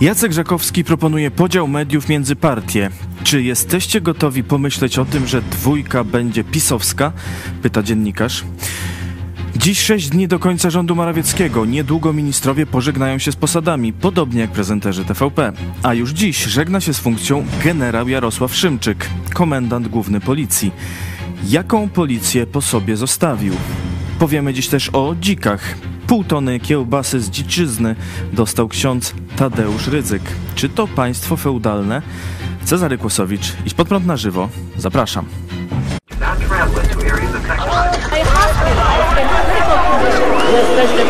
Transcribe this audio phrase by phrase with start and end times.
[0.00, 2.90] Jacek Żakowski proponuje podział mediów między partie.
[3.24, 7.12] Czy jesteście gotowi pomyśleć o tym, że dwójka będzie pisowska?
[7.62, 8.44] Pyta dziennikarz.
[9.56, 11.64] Dziś sześć dni do końca rządu Morawieckiego.
[11.64, 15.52] Niedługo ministrowie pożegnają się z posadami, podobnie jak prezenterzy TVP.
[15.82, 20.72] A już dziś żegna się z funkcją generał Jarosław Szymczyk, komendant główny policji.
[21.48, 23.54] Jaką policję po sobie zostawił?
[24.18, 25.74] Powiemy dziś też o dzikach.
[26.10, 27.96] Pół tony kiełbasy z dziczyzny
[28.32, 30.22] dostał ksiądz Tadeusz Rydzyk.
[30.54, 32.02] Czy to państwo feudalne?
[32.64, 34.48] Cezary Kłosowicz, idź pod prąd na żywo.
[34.76, 35.26] Zapraszam.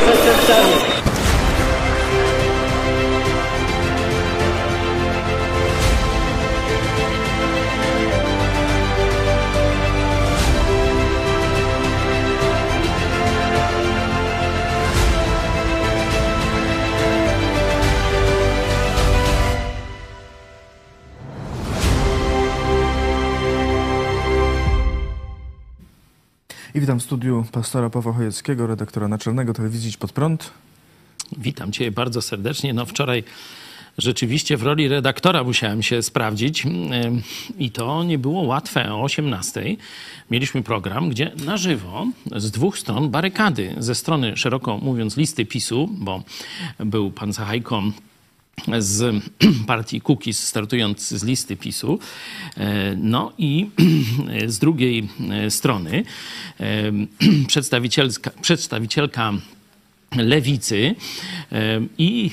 [0.07, 0.90] Przestępcami.
[26.81, 30.51] Witam w studiu pastora Pawła Chojeckiego, redaktora naczelnego telewizji pod prąd.
[31.39, 32.75] Witam Cię bardzo serdecznie.
[32.75, 33.25] No wczoraj
[33.99, 36.67] rzeczywiście w roli redaktora musiałem się sprawdzić
[37.59, 38.95] i to nie było łatwe.
[38.95, 39.77] O 18
[40.31, 42.07] mieliśmy program, gdzie na żywo
[42.37, 43.75] z dwóch stron barykady.
[43.79, 46.23] Ze strony szeroko mówiąc listy PiSu, bo
[46.79, 47.83] był pan Zachajko
[48.79, 49.25] z
[49.67, 51.99] partii Kukiz, startując z listy PiSu.
[52.57, 53.67] E, No i
[54.47, 55.09] z drugiej
[55.49, 56.05] strony
[56.61, 56.93] e,
[57.47, 59.33] przedstawicielska, przedstawicielka
[60.17, 60.95] lewicy
[61.53, 62.31] e, i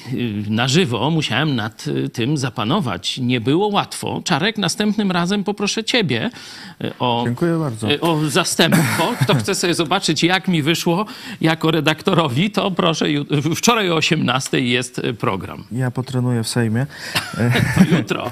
[0.49, 3.17] na żywo musiałem nad tym zapanować.
[3.17, 4.21] Nie było łatwo.
[4.23, 6.29] Czarek, następnym razem poproszę ciebie
[6.99, 7.87] o, Dziękuję bardzo.
[8.01, 9.13] o zastępstwo.
[9.21, 11.05] Kto chce sobie zobaczyć, jak mi wyszło
[11.41, 13.05] jako redaktorowi, to proszę,
[13.55, 15.63] wczoraj o 18 jest program.
[15.71, 16.85] Ja potrenuję w Sejmie.
[17.77, 18.31] To jutro.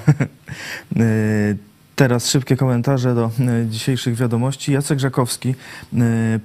[1.96, 3.30] Teraz szybkie komentarze do
[3.68, 4.72] dzisiejszych wiadomości.
[4.72, 5.54] Jacek Żakowski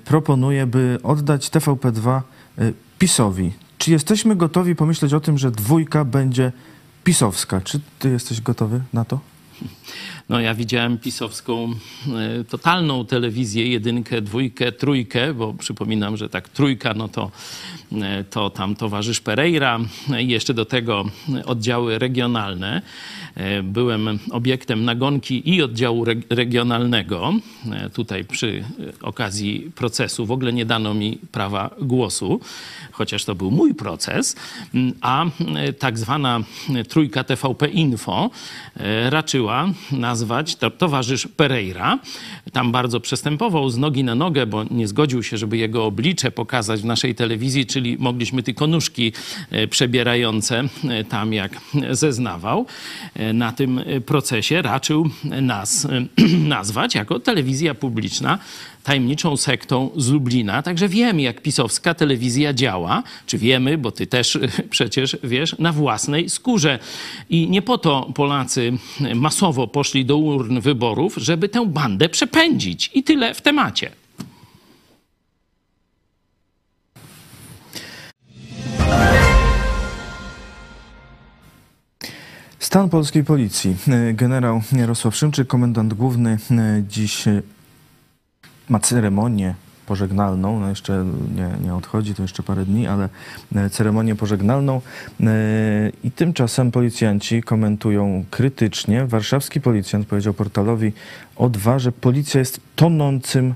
[0.06, 2.22] proponuje, by oddać TVP2
[2.58, 3.52] e, PiSowi.
[3.78, 6.52] Czy jesteśmy gotowi pomyśleć o tym, że dwójka będzie
[7.04, 7.62] pisowska?
[7.62, 9.20] Czy ty jesteś gotowy na to?
[10.30, 11.74] No ja widziałem pisowską
[12.40, 17.32] e, totalną telewizję, jedynkę, dwójkę, trójkę, bo przypominam, że tak trójka, no to,
[18.02, 19.80] e, to tam towarzysz Pereira
[20.20, 21.06] i jeszcze do tego
[21.46, 22.82] oddziały regionalne.
[23.36, 27.34] E, Byłem obiektem nagonki i oddziału reg- regionalnego.
[27.94, 28.64] Tutaj przy
[29.02, 32.40] okazji procesu w ogóle nie dano mi prawa głosu,
[32.92, 34.36] chociaż to był mój proces,
[34.76, 35.26] m, a
[35.80, 36.40] tak zwana
[36.90, 38.30] trójka TVP Info
[38.78, 39.10] e,
[39.52, 42.00] raczyła nazwać to, towarzysz Pereira.
[42.52, 46.82] Tam bardzo przestępował z nogi na nogę, bo nie zgodził się, żeby jego oblicze pokazać
[46.82, 49.12] w naszej telewizji, czyli mogliśmy tylko nóżki
[49.52, 51.52] e, przebierające e, tam, jak
[51.92, 52.66] zeznawał.
[53.16, 55.88] E, Na tym procesie raczył nas
[56.58, 58.40] nazwać jako telewizja publiczna
[58.84, 60.62] tajemniczą sektą z Lublina.
[60.62, 63.04] Także wiemy, jak pisowska telewizja działa.
[63.26, 66.80] Czy wiemy, bo ty też przecież wiesz, na własnej skórze.
[67.30, 68.74] I nie po to Polacy
[69.16, 72.92] masowo poszli do urn wyborów, żeby tę bandę przepędzić.
[72.94, 73.92] I tyle w temacie.
[82.72, 83.76] Stan polskiej policji.
[84.14, 87.42] Generał Jarosław Szymczyk, komendant główny, e, dziś e,
[88.72, 89.56] ma ceremonię
[89.86, 90.60] pożegnalną.
[90.60, 91.06] No jeszcze
[91.36, 93.10] nie, nie odchodzi, to jeszcze parę dni, ale
[93.56, 94.82] e, ceremonię pożegnalną.
[95.22, 95.34] E,
[96.04, 99.06] I tymczasem policjanci komentują krytycznie.
[99.06, 100.92] Warszawski policjant powiedział portalowi
[101.38, 103.54] O2, że policja jest tonącym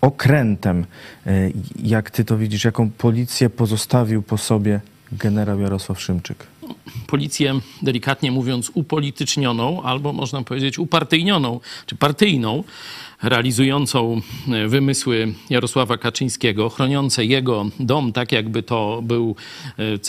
[0.00, 0.84] okrętem.
[1.26, 2.64] E, Jak ty to widzisz?
[2.64, 4.80] Jaką policję pozostawił po sobie
[5.12, 6.46] generał Jarosław Szymczyk?
[7.06, 12.64] Policję, delikatnie mówiąc, upolitycznioną, albo można powiedzieć upartyjnioną, czy partyjną,
[13.22, 19.36] realizującą e, wymysły Jarosława Kaczyńskiego, chroniące jego dom tak, jakby to był,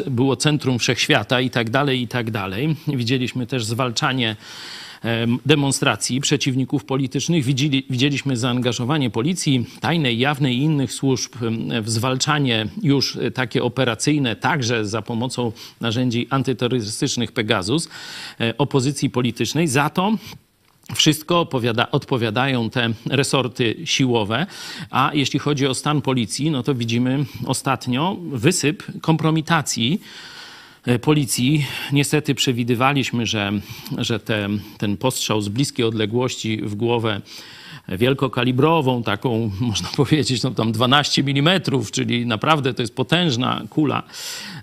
[0.05, 2.75] e, było centrum wszechświata i tak dalej, i tak dalej.
[2.87, 4.35] Widzieliśmy też zwalczanie
[5.45, 7.43] demonstracji przeciwników politycznych.
[7.43, 11.35] Widzieli, widzieliśmy zaangażowanie policji tajnej, jawnej i innych służb
[11.81, 15.51] w zwalczanie już e, takie operacyjne, także za pomocą
[15.81, 17.89] narzędzi antyterrorystycznych Pegasus,
[18.39, 19.67] e, opozycji politycznej.
[19.67, 20.11] Za to
[20.95, 24.45] wszystko opowiada, odpowiadają te resorty siłowe,
[24.89, 30.44] a jeśli chodzi o stan policji, no to widzimy ostatnio wysyp kompromitacji e,
[31.01, 31.65] policji.
[31.91, 33.51] Niestety przewidywaliśmy, że,
[33.97, 37.21] że te, ten postrzał z bliskiej odległości w głowę
[37.87, 41.61] wielkokalibrową, taką można powiedzieć, no tam 12 mm,
[41.91, 44.03] czyli naprawdę to jest potężna kula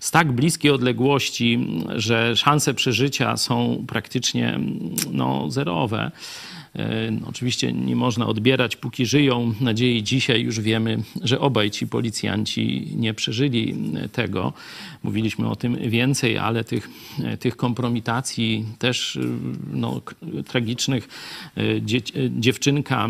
[0.01, 1.67] z tak bliskiej odległości,
[1.97, 4.61] że szanse przeżycia są praktycznie
[5.13, 6.11] no, zerowe.
[6.77, 10.03] E, oczywiście nie można odbierać, póki żyją nadziei.
[10.03, 13.75] Dzisiaj już wiemy, że obaj ci policjanci nie przeżyli
[14.13, 14.53] tego.
[15.03, 16.89] Mówiliśmy o tym więcej, ale tych,
[17.41, 19.19] tych kompromitacji też
[19.73, 20.01] no,
[20.47, 21.09] tragicznych.
[21.57, 23.09] E, dzie, dziewczynka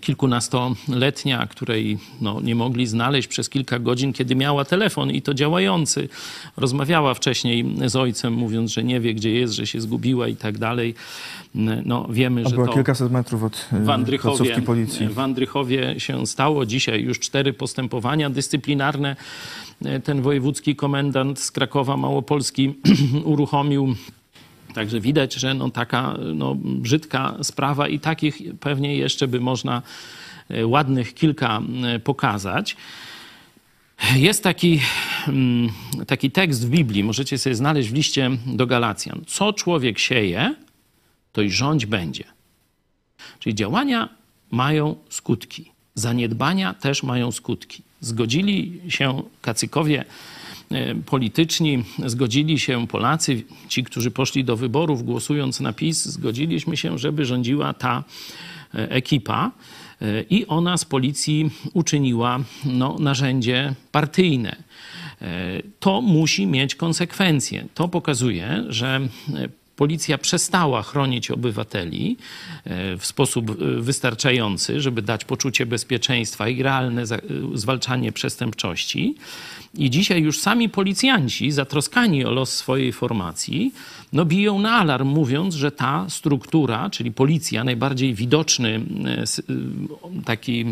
[0.00, 6.08] kilkunastoletnia, której no, nie mogli znaleźć przez kilka godzin, kiedy miała telefon i to działający.
[6.56, 10.58] Rozmawiała wcześniej z ojcem, mówiąc, że nie wie, gdzie jest, że się zgubiła i tak
[10.58, 10.94] dalej.
[11.84, 15.08] No, wiemy, A że była to kilkaset metrów od w Andrychowie, placówki policji.
[15.08, 16.66] w Andrychowie się stało.
[16.66, 19.16] Dzisiaj już cztery postępowania dyscyplinarne.
[20.04, 22.74] Ten wojewódzki komendant z Krakowa Małopolski
[23.24, 23.94] uruchomił
[24.74, 29.82] Także widać, że no taka no, brzydka sprawa i takich pewnie jeszcze by można
[30.48, 31.62] e, ładnych kilka
[31.94, 32.76] e, pokazać.
[34.16, 34.80] Jest taki,
[35.28, 35.68] mm,
[36.06, 39.22] taki tekst w Biblii, możecie sobie znaleźć w liście do Galacjan.
[39.26, 40.54] Co człowiek sieje,
[41.32, 42.24] to i rządź będzie.
[43.38, 44.08] Czyli działania
[44.50, 47.82] mają skutki, zaniedbania też mają skutki.
[48.00, 50.04] Zgodzili się kacykowie
[51.06, 57.24] polityczni, zgodzili się Polacy, ci, którzy poszli do wyborów głosując na PiS, zgodziliśmy się, żeby
[57.24, 58.04] rządziła ta
[58.74, 59.50] e, ekipa
[60.02, 64.56] e, i ona z policji uczyniła no, narzędzie partyjne.
[65.80, 67.66] To musi mieć konsekwencje.
[67.74, 69.00] To pokazuje, że
[69.76, 72.16] policja przestała chronić obywateli
[72.98, 77.02] w sposób wystarczający, żeby dać poczucie bezpieczeństwa i realne
[77.54, 79.14] zwalczanie przestępczości.
[79.76, 83.72] I dzisiaj już sami policjanci, zatroskani o los swojej formacji,
[84.12, 89.24] no biją na alarm, mówiąc, że ta struktura, czyli policja, najbardziej widoczny e, e,
[90.24, 90.64] taki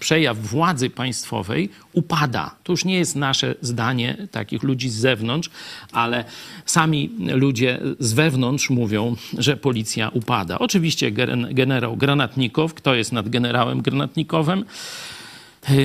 [0.00, 2.54] przejaw władzy państwowej, upada.
[2.64, 5.50] To już nie jest nasze zdanie, takich ludzi z zewnątrz,
[5.92, 6.24] ale
[6.66, 10.58] sami ludzie z wewnątrz mówią, że policja upada.
[10.58, 11.12] Oczywiście
[11.50, 14.64] generał Granatnikow, kto jest nad generałem Granatnikowem?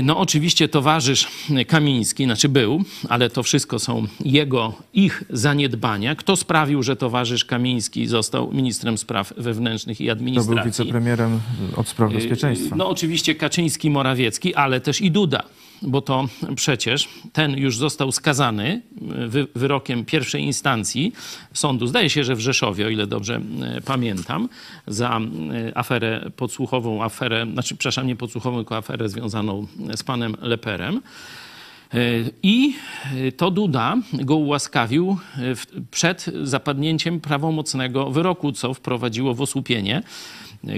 [0.04, 1.28] No oczywiście towarzysz
[1.68, 6.16] Kamiński, znaczy był, ale to wszystko są jego, ich zaniedbania.
[6.16, 10.56] Kto sprawił, że towarzysz Kamiński został ministrem spraw wewnętrznych i administracji?
[10.56, 11.40] To był wicepremierem
[11.76, 12.76] od spraw bezpieczeństwa.
[12.76, 15.44] No oczywiście Kaczyński, Morawiecki, ale też i Duda
[15.82, 18.82] bo to przecież ten już został skazany
[19.28, 21.14] wy, wyrokiem pierwszej instancji
[21.54, 24.50] sądu, zdaje się, że w Rzeszowie, o ile dobrze e, pamiętam,
[24.88, 31.02] za e, aferę podsłuchową, aferę, znaczy, przepraszam, nie podsłuchową, tylko aferę związaną z panem Leperem.
[31.94, 31.98] E,
[32.44, 32.76] I
[33.38, 35.18] to Duda go ułaskawił
[35.92, 40.04] przed zapadnięciem prawomocnego wyroku, co wprowadziło w osłupienie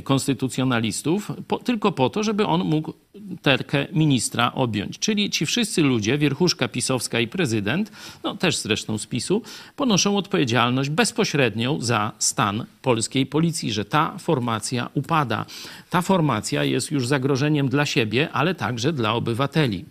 [0.04, 2.94] konstytucjonalistów, po, tylko po to, żeby on mógł
[3.42, 5.00] terkę ministra objąć.
[5.00, 7.92] Czyli ci wszyscy ludzie, wierchuszka pisowska i prezydent,
[8.24, 9.42] no też zresztą z PiSu,
[9.76, 15.46] ponoszą odpowiedzialność bezpośrednią za stan polskiej policji, że ta formacja upada.
[15.90, 19.86] Ta formacja jest już zagrożeniem dla siebie, ale także dla obywateli.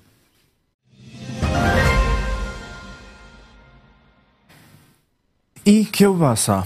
[5.66, 6.64] I kiełbasa.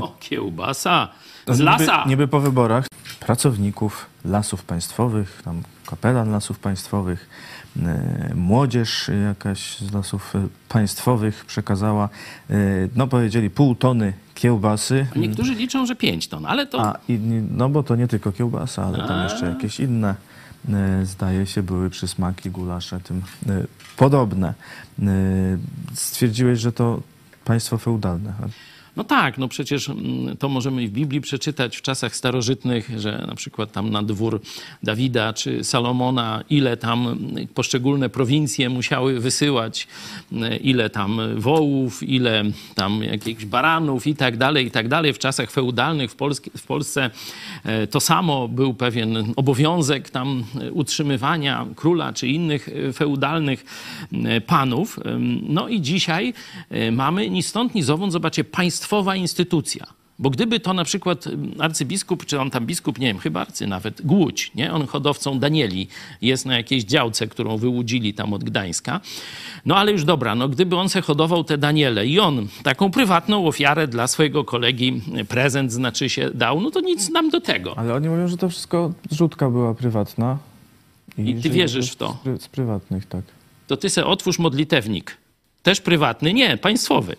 [0.00, 1.08] O, kiełbasa.
[1.46, 2.04] Z niby, lasa.
[2.06, 2.86] Niby po wyborach
[3.20, 7.28] pracowników lasów państwowych, tam kapelan lasów państwowych,
[7.76, 12.08] e, młodzież jakaś z lasów e, państwowych przekazała,
[12.50, 12.54] e,
[12.96, 15.06] no powiedzieli pół tony kiełbasy.
[15.16, 16.80] A niektórzy liczą, że pięć ton, ale to...
[16.80, 16.98] A,
[17.50, 20.14] no bo to nie tylko kiełbasa, ale tam jeszcze jakieś inne,
[21.02, 23.22] zdaje się, były przysmaki, gulasze, tym
[23.96, 24.54] podobne.
[25.94, 27.00] Stwierdziłeś, że to
[27.44, 28.32] państwo feudalne.
[28.96, 33.34] No tak, no przecież mm, to możemy w Biblii przeczytać w czasach starożytnych, że na
[33.34, 34.40] przykład tam na dwór
[34.82, 37.18] Dawida czy Salomona, ile tam
[37.54, 39.88] poszczególne prowincje musiały wysyłać,
[40.32, 45.12] mm, ile tam wołów, ile tam jakichś baranów i tak dalej, i tak dalej.
[45.12, 47.10] W czasach feudalnych w, Polsce, w Polsce
[47.64, 53.64] e, to samo był pewien obowiązek tam utrzymywania króla czy innych e, feudalnych
[54.12, 55.00] e, panów.
[55.42, 56.34] No i dzisiaj
[56.92, 59.86] mamy ni stąd, ni zowąd, zobaczcie, państwo państwowa instytucja.
[60.18, 63.66] Bo gdyby to na przykład mm, arcybiskup, czy on tam biskup, nie wiem, chyba arcy
[63.66, 64.72] nawet, Głódź, nie?
[64.72, 65.88] On hodowcą Danieli
[66.22, 69.00] jest na jakiejś działce, którą wyłudzili tam od Gdańska.
[69.64, 73.46] No ale już dobra, no gdyby on se hodował te Daniele i on taką prywatną
[73.46, 77.78] ofiarę dla swojego kolegi, prezent znaczy się dał, no to nic nam do tego.
[77.78, 80.38] Ale oni mówią, że to wszystko zrzutka była prywatna.
[81.18, 82.16] I, I ty wierzysz w to?
[82.24, 83.24] Z, z prywatnych, tak.
[83.66, 85.16] To ty se otwórz modlitewnik.
[85.62, 86.32] Też prywatny?
[86.32, 87.16] Nie, państwowy.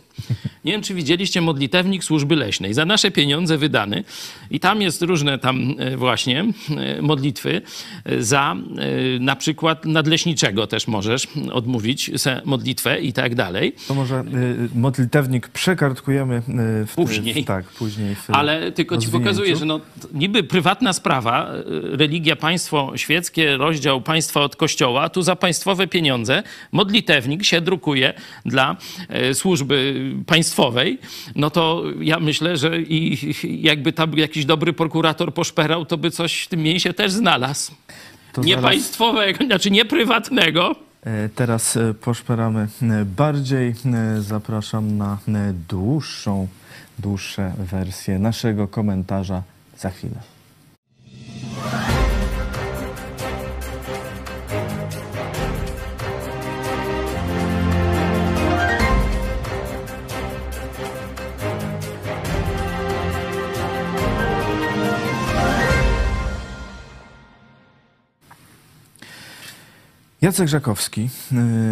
[0.67, 2.73] Nie wiem, czy widzieliście modlitewnik służby leśnej.
[2.73, 4.03] Za nasze pieniądze wydany.
[4.51, 6.45] I tam jest różne tam e, właśnie
[6.77, 7.61] e, modlitwy.
[8.05, 8.55] E, za
[9.19, 12.11] na przykład nadleśniczego też możesz odmówić
[12.45, 13.75] modlitwę i tak dalej.
[13.87, 14.23] To może
[14.75, 16.41] modlitewnik przekartkujemy
[16.87, 17.43] w, później.
[17.43, 18.15] W, tak, później.
[18.27, 19.79] Ale tylko ci pokazuję, że no,
[20.13, 21.51] niby prywatna sprawa,
[21.91, 28.13] religia, państwo świeckie, rozdział państwa od kościoła, tu za państwowe pieniądze modlitewnik się drukuje
[28.45, 28.75] dla
[29.33, 30.99] służby państwowej,
[31.35, 36.41] no to ja myślę, że i jakby tam jakiś dobry prokurator poszperał, to by coś
[36.41, 37.71] w tym mięsie też znalazł.
[38.33, 38.63] To nie zaraz...
[38.63, 40.75] państwowego, znaczy nie prywatnego.
[41.03, 43.75] E, teraz e, poszperamy e, bardziej.
[44.19, 45.17] Zapraszam na
[45.69, 46.47] dłuższą,
[46.99, 49.43] dłuższe wersję naszego komentarza
[49.77, 50.19] za chwilę.
[70.21, 71.09] Jacek Żakowski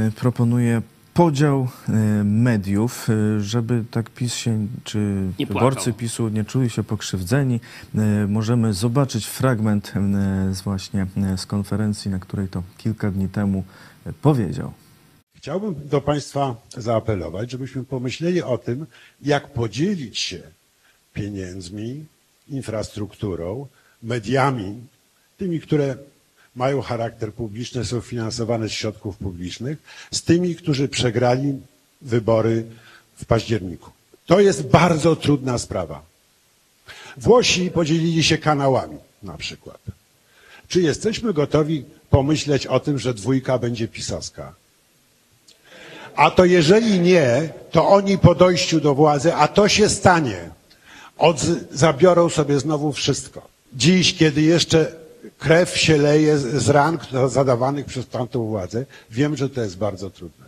[0.07, 0.81] y, proponuje
[1.13, 1.91] podział y,
[2.23, 4.97] mediów, y, żeby tak PiS się, czy
[5.39, 5.93] nie wyborcy płakał.
[5.93, 7.59] PiSu nie czuli się pokrzywdzeni.
[8.27, 9.93] Możemy zobaczyć fragment
[10.51, 13.63] z właśnie z konferencji, na której to kilka dni temu
[14.21, 14.73] powiedział.
[15.37, 18.85] Chciałbym do Państwa zaapelować, żebyśmy pomyśleli o tym,
[19.21, 20.41] jak podzielić się
[21.13, 22.05] pieniędzmi,
[22.47, 23.67] infrastrukturą,
[24.03, 24.81] mediami,
[25.37, 25.95] tymi, które
[26.55, 29.77] mają charakter publiczny, są finansowane z środków publicznych,
[30.11, 31.53] z tymi, którzy przegrali
[32.01, 32.65] wybory
[33.15, 33.89] w październiku.
[34.25, 36.01] To jest bardzo trudna sprawa.
[37.17, 39.79] Włosi podzielili się kanałami na przykład.
[40.67, 44.53] Czy jesteśmy gotowi pomyśleć o tym, że dwójka będzie pisowska?
[46.15, 50.49] A to jeżeli nie, to oni po dojściu do władzy, a to się stanie,
[51.17, 53.47] od, zabiorą sobie znowu wszystko.
[53.73, 55.04] Dziś, kiedy jeszcze
[55.37, 58.85] krew się leje z ran zadawanych przez tamtą władzę.
[59.11, 60.45] Wiem, że to jest bardzo trudne.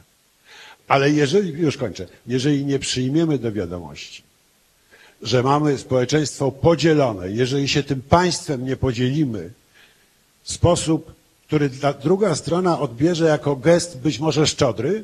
[0.88, 4.24] Ale jeżeli, już kończę, jeżeli nie przyjmiemy do wiadomości,
[5.22, 9.50] że mamy społeczeństwo podzielone, jeżeli się tym państwem nie podzielimy
[10.44, 11.14] w sposób,
[11.48, 11.70] który
[12.04, 15.04] druga strona odbierze jako gest być może szczodry,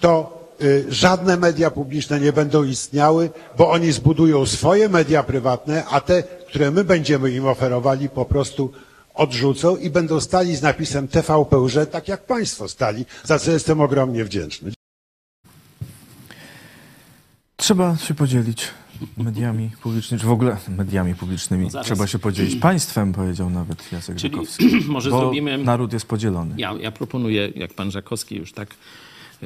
[0.00, 6.00] to y, żadne media publiczne nie będą istniały, bo oni zbudują swoje media prywatne, a
[6.00, 6.22] te
[6.52, 8.72] które my będziemy im oferowali, po prostu
[9.14, 13.80] odrzucą i będą stali z napisem TVP że tak jak Państwo stali, za co jestem
[13.80, 14.72] ogromnie wdzięczny.
[17.56, 18.68] Trzeba się podzielić
[19.16, 21.68] mediami publicznymi, czy w ogóle mediami publicznymi.
[21.72, 24.66] No Trzeba się podzielić państwem, powiedział nawet Jacek Czyli Żakowski.
[24.88, 25.58] może zrobimy...
[25.58, 26.54] naród jest podzielony.
[26.58, 28.74] Ja, ja proponuję, jak pan Żakowski już tak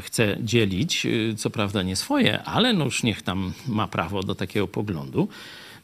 [0.00, 4.34] chce dzielić, y, co prawda nie swoje, ale no już niech tam ma prawo do
[4.34, 5.28] takiego poglądu,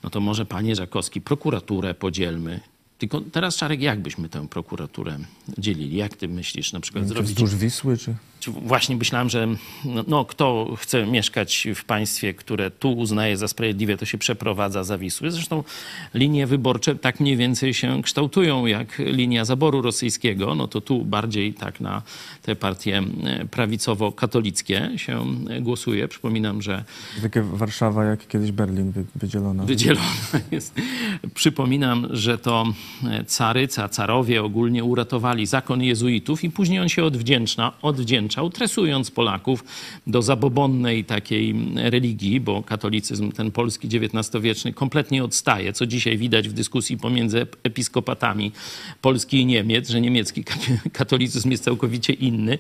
[0.02, 2.60] no to może panie Żakowski, prokuraturę podzielmy.
[3.02, 5.18] Tylko teraz, Czarek, jak byśmy tę prokuraturę
[5.58, 5.96] dzielili?
[5.96, 7.30] Jak ty myślisz na przykład czy zrobić?
[7.30, 8.14] Wzdłuż Wisły, czy?
[8.50, 9.48] Właśnie myślałem, że
[9.84, 14.84] no, no, kto chce mieszkać w państwie, które tu uznaje za sprawiedliwe, to się przeprowadza
[14.84, 15.30] za Wisły.
[15.30, 15.64] Zresztą
[16.14, 20.54] linie wyborcze tak mniej więcej się kształtują jak linia zaboru rosyjskiego.
[20.54, 22.02] No to tu bardziej tak na
[22.42, 25.24] te partie e, prawicowo-katolickie się
[25.60, 26.08] głosuje.
[26.08, 26.84] Przypominam, że...
[27.22, 29.64] Takie Warszawa jak kiedyś Berlin wydzielona.
[29.64, 30.06] Wydzielona
[30.50, 30.74] jest.
[31.34, 32.66] Przypominam, że to
[33.26, 39.64] caryca, carowie ogólnie uratowali zakon jezuitów i później on się odwdzięcza, odwdzięcza ograniczał, tresując Polaków
[40.06, 46.52] do zabobonnej takiej religii, bo katolicyzm ten polski XIX-wieczny kompletnie odstaje, co dzisiaj widać w
[46.52, 48.52] dyskusji pomiędzy episkopatami
[49.00, 50.44] Polski i Niemiec, że niemiecki
[50.92, 52.58] katolicyzm jest całkowicie inny,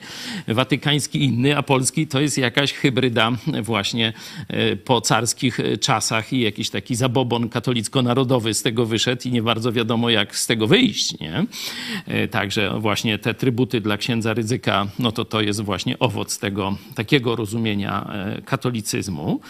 [0.48, 4.12] watykański inny, a polski to jest jakaś hybryda właśnie
[4.48, 9.72] e, po carskich czasach i jakiś taki zabobon katolicko-narodowy z tego wyszedł i nie bardzo
[9.72, 11.46] wiadomo jak z tego wyjść, nie?
[12.06, 16.76] E, także właśnie te trybuty dla księdza Ryzyka, no to to jest właśnie owoc tego
[16.94, 19.40] takiego rozumienia e, katolicyzmu.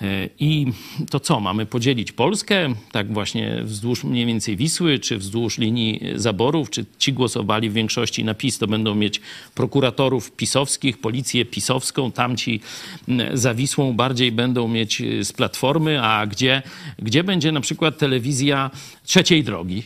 [0.00, 0.66] E, I
[1.10, 6.70] to co, mamy podzielić Polskę, tak właśnie wzdłuż mniej więcej Wisły, czy wzdłuż linii zaborów,
[6.70, 9.20] czy ci głosowali w większości na PiS, to będą mieć
[9.54, 12.60] prokuratorów pisowskich, policję pisowską, tamci
[13.34, 16.62] za Wisłą bardziej będą mieć z Platformy, a gdzie,
[16.98, 18.70] gdzie będzie na przykład telewizja
[19.04, 19.82] trzeciej drogi?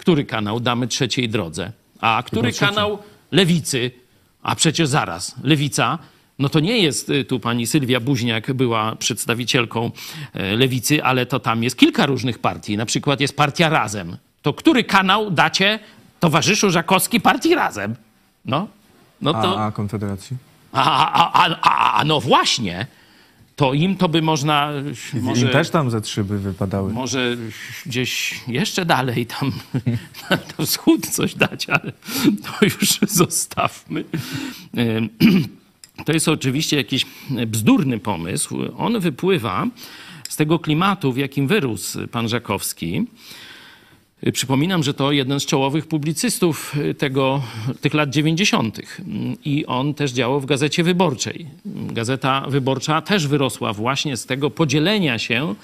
[0.00, 1.72] Który kanał damy trzeciej drodze?
[2.00, 2.98] A który kanał
[3.32, 3.90] lewicy
[4.42, 5.98] a przecież zaraz, lewica,
[6.38, 9.90] no to nie jest, y, tu pani Sylwia Buźniak była przedstawicielką
[10.34, 12.76] e, lewicy, ale to tam jest kilka różnych partii.
[12.76, 14.16] Na przykład jest partia Razem.
[14.42, 15.78] To który kanał dacie
[16.20, 17.94] towarzyszu Żakowski partii Razem?
[18.44, 18.68] No,
[19.22, 19.60] no to...
[19.60, 20.36] A, a Konfederacji?
[20.72, 22.86] A, a, a, a, a no właśnie
[23.60, 24.72] to im to by można...
[25.14, 26.92] Może, Im też tam ze trzy by wypadały.
[26.92, 27.36] Może
[27.86, 29.52] gdzieś jeszcze dalej tam
[30.30, 31.92] na wschód coś dać, ale
[32.42, 34.04] to już zostawmy.
[36.04, 37.06] To jest oczywiście jakiś
[37.46, 38.58] bzdurny pomysł.
[38.76, 39.66] On wypływa
[40.28, 43.06] z tego klimatu, w jakim wyrósł pan Żakowski.
[44.32, 47.42] Przypominam, że to jeden z czołowych publicystów tego,
[47.80, 48.80] tych lat 90.
[49.44, 51.46] I on też działał w Gazecie Wyborczej.
[51.66, 55.54] Gazeta Wyborcza też wyrosła właśnie z tego podzielenia się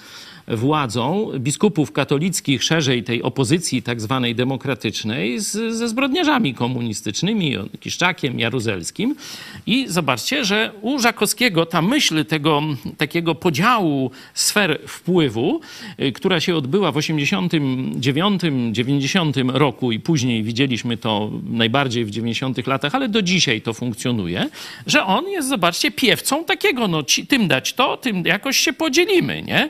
[0.49, 9.17] władzą biskupów katolickich, szerzej tej opozycji tak zwanej demokratycznej, z, ze zbrodniarzami komunistycznymi, Kiszczakiem, Jaruzelskim.
[9.67, 12.63] I zobaczcie, że u Żakowskiego ta myśl tego
[12.97, 15.61] takiego podziału sfer wpływu,
[16.01, 22.67] y, która się odbyła w 89, 90 roku i później widzieliśmy to najbardziej w 90
[22.67, 24.49] latach, ale do dzisiaj to funkcjonuje,
[24.87, 29.43] że on jest, zobaczcie, piewcą takiego, no ci, tym dać to, tym jakoś się podzielimy,
[29.43, 29.69] nie?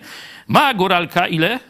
[0.48, 1.60] Ma góralka ile?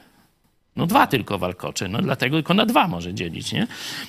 [0.76, 3.66] No dwa tylko walkocze, no dlatego tylko na dwa może dzielić, nie?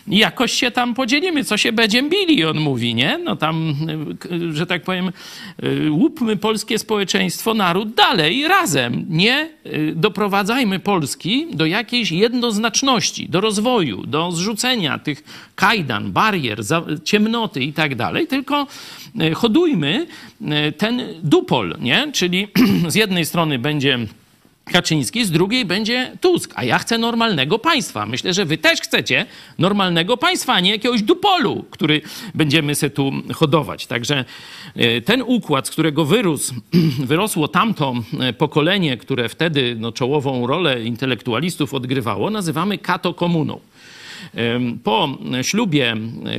[0.07, 3.17] I jakoś się tam podzielimy, co się będziemy bili, on mówi, nie?
[3.17, 3.75] No tam,
[4.51, 5.11] że tak powiem,
[5.63, 9.05] y, łupmy polskie społeczeństwo, naród dalej, razem.
[9.09, 15.23] Nie y, doprowadzajmy Polski do jakiejś jednoznaczności, do rozwoju, do zrzucenia tych
[15.55, 16.59] kajdan, barier,
[17.03, 18.67] ciemnoty i tak dalej, tylko
[19.21, 20.07] y, hodujmy
[20.77, 22.11] ten dupol, nie?
[22.11, 22.47] Czyli
[22.87, 23.99] z jednej strony będzie
[24.71, 26.53] Kaczyński, z drugiej będzie Tusk.
[26.55, 28.05] A ja chcę normalnego państwa.
[28.05, 29.25] Myślę, że wy też chcecie
[29.59, 32.01] normalnego państwa, a nie jakiegoś dupolu, który
[32.35, 33.87] będziemy se tu hodować.
[33.87, 34.25] Także
[34.75, 36.55] e, ten układ, z którego wyrósł,
[37.11, 43.59] wyrosło tamto e, pokolenie, które wtedy no, czołową rolę intelektualistów odgrywało, nazywamy kato komuną.
[44.83, 45.95] Po ślubie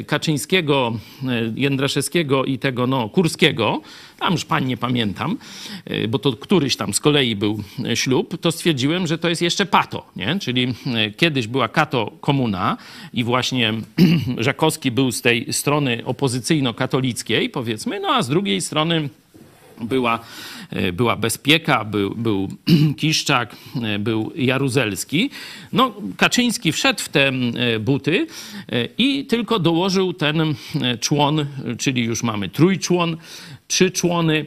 [0.06, 3.80] Kaczyńskiego, e, Jędraszewskiego i tego no, Kurskiego,
[4.18, 5.38] tam już pań nie pamiętam,
[5.84, 9.42] e, bo to któryś tam z kolei był e, ślub, to stwierdziłem, że to jest
[9.42, 10.38] jeszcze pato, nie?
[10.38, 10.74] czyli
[11.16, 12.76] kiedyś była kato komuna
[13.14, 13.74] i właśnie
[14.38, 19.08] Żakowski był z tej strony opozycyjno-katolickiej, powiedzmy, no a z drugiej strony
[19.80, 20.18] była,
[20.70, 22.48] e, była Bezpieka, był, był
[22.98, 25.30] Kiszczak, e, był Jaruzelski.
[25.72, 28.26] No, Kaczyński wszedł w te e, buty
[28.98, 30.54] i tylko dołożył ten
[31.00, 31.46] człon,
[31.78, 33.16] czyli już mamy trójczłon,
[33.68, 34.46] trzy człony,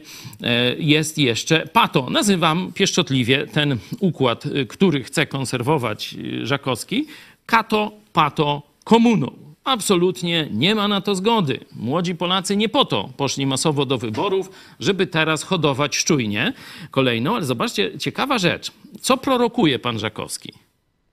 [0.78, 2.10] jest jeszcze pato.
[2.10, 7.06] Nazywam pieszczotliwie ten układ, który chce konserwować Żakowski,
[7.46, 9.41] kato, pato, komuną.
[9.64, 11.60] Absolutnie nie ma na to zgody.
[11.76, 16.52] Młodzi Polacy nie po to poszli masowo do wyborów, żeby teraz hodować szczujnie
[16.90, 18.72] kolejną, ale zobaczcie, ciekawa rzecz.
[19.00, 20.52] Co prorokuje pan Żakowski?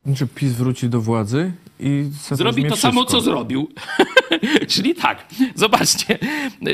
[0.06, 2.88] Że PiS wróci do władzy i zrobi to wszystko.
[2.88, 3.70] samo, co zrobił.
[4.68, 6.20] Czyli tak, zobaczcie,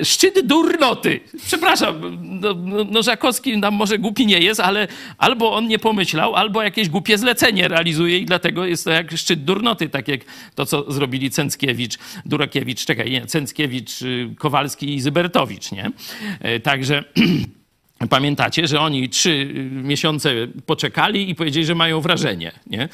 [0.03, 1.19] szczyt durnoty.
[1.45, 6.35] Przepraszam, no, no, no Żakowski nam może głupi nie jest, ale albo on nie pomyślał,
[6.35, 10.21] albo jakieś głupie zlecenie realizuje i dlatego jest to jak szczyt durnoty, tak jak
[10.55, 15.91] to, co zrobili Cęckiewicz, Durakiewicz, czekaj, nie, Cęckiewicz, y, Kowalski i Zybertowicz, nie?
[16.39, 17.03] E, także...
[18.09, 20.33] Pamiętacie, że oni trzy miesiące
[20.65, 22.89] poczekali i powiedzieli, że mają wrażenie, nie?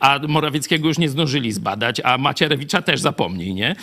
[0.00, 3.76] A Morawieckiego już nie zdążyli zbadać, a Macierewicza też zapomnij, nie?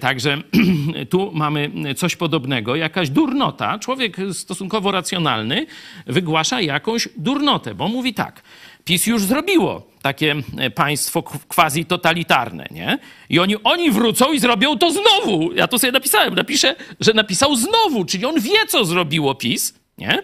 [0.00, 0.38] Także
[1.10, 2.76] tu mamy coś podobnego.
[2.76, 5.66] Jakaś durnota, człowiek stosunkowo racjonalny
[6.06, 8.42] wygłasza jakąś durnotę, bo mówi tak,
[8.84, 10.34] PiS już zrobiło takie
[10.74, 12.98] państwo quasi totalitarne, nie?
[13.28, 15.52] I oni, oni wrócą i zrobią to znowu.
[15.52, 20.22] Ja to sobie napisałem, napiszę, że napisał znowu, czyli on wie, co zrobiło PiS, nie?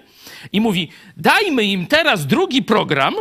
[0.52, 3.14] I mówi: dajmy im teraz drugi program,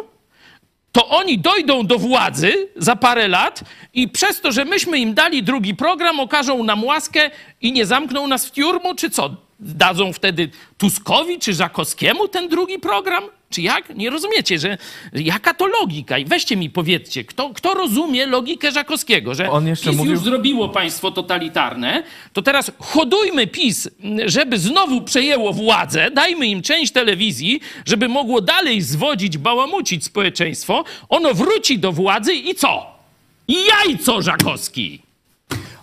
[0.91, 3.61] to oni dojdą do władzy za parę lat
[3.93, 7.31] i przez to, że myśmy im dali drugi program, okażą nam łaskę
[7.61, 9.35] i nie zamkną nas w tiurmu, czy co?
[9.59, 13.23] Dadzą wtedy Tuskowi czy Żakowskiemu ten drugi program?
[13.49, 13.95] Czy jak?
[13.95, 14.77] Nie rozumiecie, że
[15.13, 16.17] jaka to logika?
[16.17, 20.11] I weźcie mi powiedzcie, kto, kto rozumie logikę Żakowskiego, że On PiS mówił...
[20.11, 23.89] już zrobiło państwo totalitarne, to teraz hodujmy PiS,
[24.25, 31.33] żeby znowu przejęło władzę, dajmy im część telewizji, żeby mogło dalej zwodzić, bałamucić społeczeństwo, ono
[31.33, 32.85] wróci do władzy i co?
[33.47, 34.99] I jajco Żakowski!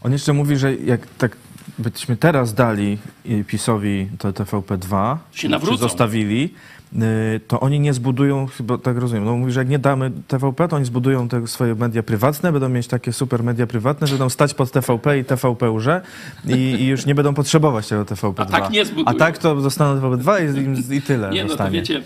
[0.02, 1.36] On jeszcze mówi, że jak tak
[1.78, 2.98] byśmy teraz dali
[3.46, 5.74] PiSowi to TVP2, się nawrócą.
[5.76, 6.54] czy zostawili,
[6.92, 10.68] Y, to oni nie zbudują, chyba tak rozumiem, no mówi, że jak nie damy TVP,
[10.68, 14.28] to oni zbudują te swoje media prywatne, będą mieć takie super media prywatne, że będą
[14.28, 16.00] stać pod TVP i TVP urze
[16.44, 18.34] i, i już nie będą potrzebować tego TVP2.
[18.42, 19.06] A tak nie zbudują.
[19.06, 21.80] A tak to zostaną TVP2 i, i, i tyle Nie, zostanie.
[21.80, 22.02] no to wiecie...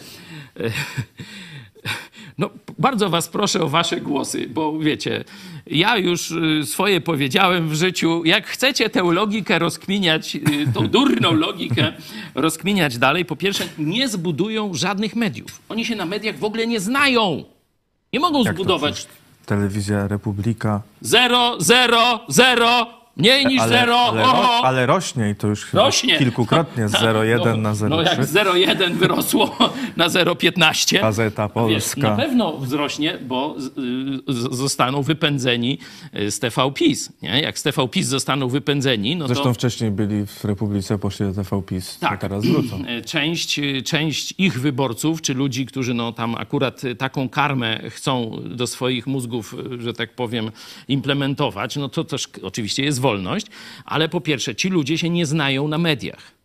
[2.40, 5.24] No, bardzo was proszę o wasze głosy, bo wiecie,
[5.66, 8.24] ja już y, swoje powiedziałem w życiu.
[8.24, 10.40] Jak chcecie tę logikę rozkminiać, y,
[10.74, 11.92] tą durną logikę
[12.34, 15.60] rozkminiać dalej, po pierwsze, nie zbudują żadnych mediów.
[15.68, 17.44] Oni się na mediach w ogóle nie znają.
[18.12, 19.06] Nie mogą Jak zbudować
[19.46, 20.82] Telewizja Republika.
[21.00, 23.98] zero, zero, zero, mniej niż Ale, zero.
[24.00, 26.18] ale, ro, ale rośnie i to już Rośnie.
[26.18, 28.44] kilkukrotnie z 0,1 na No, no jak 0,3.
[28.66, 29.56] 0,1 wyrosło
[29.96, 31.00] na 0,15.
[31.00, 32.00] Gazeta Wiesz, Polska.
[32.00, 33.64] na pewno wzrośnie, bo z,
[34.28, 35.78] z, zostaną wypędzeni
[36.28, 37.12] z TV PiS.
[37.22, 37.40] Nie?
[37.40, 41.32] Jak z TV PiS zostaną wypędzeni, no Zresztą to wcześniej byli w Republice, poszli do
[41.44, 42.20] TV PiS, Tak.
[42.20, 42.82] teraz wrócą.
[43.06, 49.06] część, część ich wyborców, czy ludzi, którzy no, tam akurat taką karmę chcą do swoich
[49.06, 50.50] mózgów, że tak powiem,
[50.88, 53.46] implementować, no to też oczywiście jest wolność,
[53.84, 56.40] ale po pierwsze, ci ludzie się nie znają na mediach.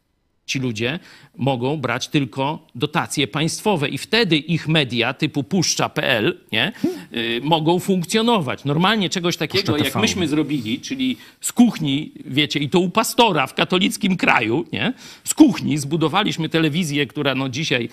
[0.46, 1.00] Ci ludzie
[1.38, 6.72] mogą brać tylko dotacje państwowe i wtedy ich media typu puszcza.pl nie,
[7.14, 8.66] y, mogą funkcjonować.
[8.66, 13.54] Normalnie czegoś takiego, jak myśmy zrobili, czyli z kuchni, wiecie, i to u pastora w
[13.54, 17.90] katolickim kraju, nie, z kuchni zbudowaliśmy telewizję, która no dzisiaj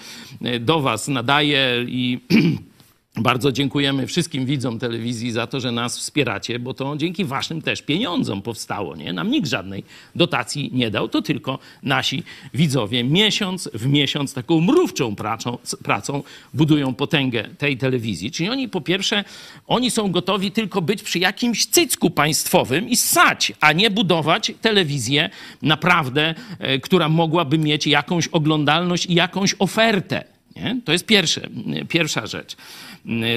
[0.47, 2.19] y, do was nadaje i
[3.17, 7.83] Bardzo dziękujemy wszystkim widzom telewizji za to, że nas wspieracie, bo to dzięki waszym też
[7.83, 8.97] pieniądzom powstało.
[8.97, 9.13] Nie?
[9.13, 12.23] Nam nikt żadnej dotacji nie dał, to tylko nasi
[12.55, 16.23] widzowie miesiąc w miesiąc taką mrówczą pracą, pracą
[16.55, 18.31] budują potęgę tej telewizji.
[18.31, 19.25] Czyli oni po pierwsze,
[19.67, 25.31] oni są gotowi tylko być przy jakimś cycku państwowym i ssać, a nie budować telewizję
[25.63, 30.33] naprawdę, e, która mogłaby mieć jakąś oglądalność i jakąś ofertę.
[30.57, 30.81] Nie?
[30.85, 31.49] To jest pierwsze,
[31.89, 32.57] pierwsza rzecz.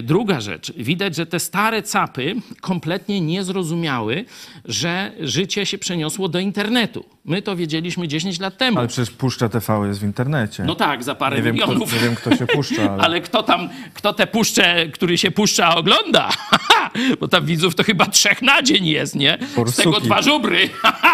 [0.03, 0.73] Druga rzecz.
[0.77, 4.25] Widać, że te stare capy kompletnie nie zrozumiały,
[4.65, 7.05] że życie się przeniosło do internetu.
[7.25, 8.79] My to wiedzieliśmy 10 lat temu.
[8.79, 10.63] Ale przecież Puszcza TV jest w internecie.
[10.63, 11.93] No tak, za parę nie, wiem, kto, milionów.
[11.93, 13.03] nie wiem, kto się puszcza, ale...
[13.03, 16.29] Ale kto tam, kto te puszcze, który się puszcza, ogląda?
[17.19, 19.37] Bo tam widzów to chyba trzech na dzień jest, nie?
[19.65, 20.69] Z tego dwa żubry.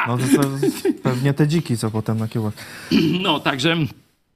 [0.07, 0.47] No to, to
[1.03, 2.53] pewnie te dziki, co potem na kiełach.
[3.21, 3.77] No, także...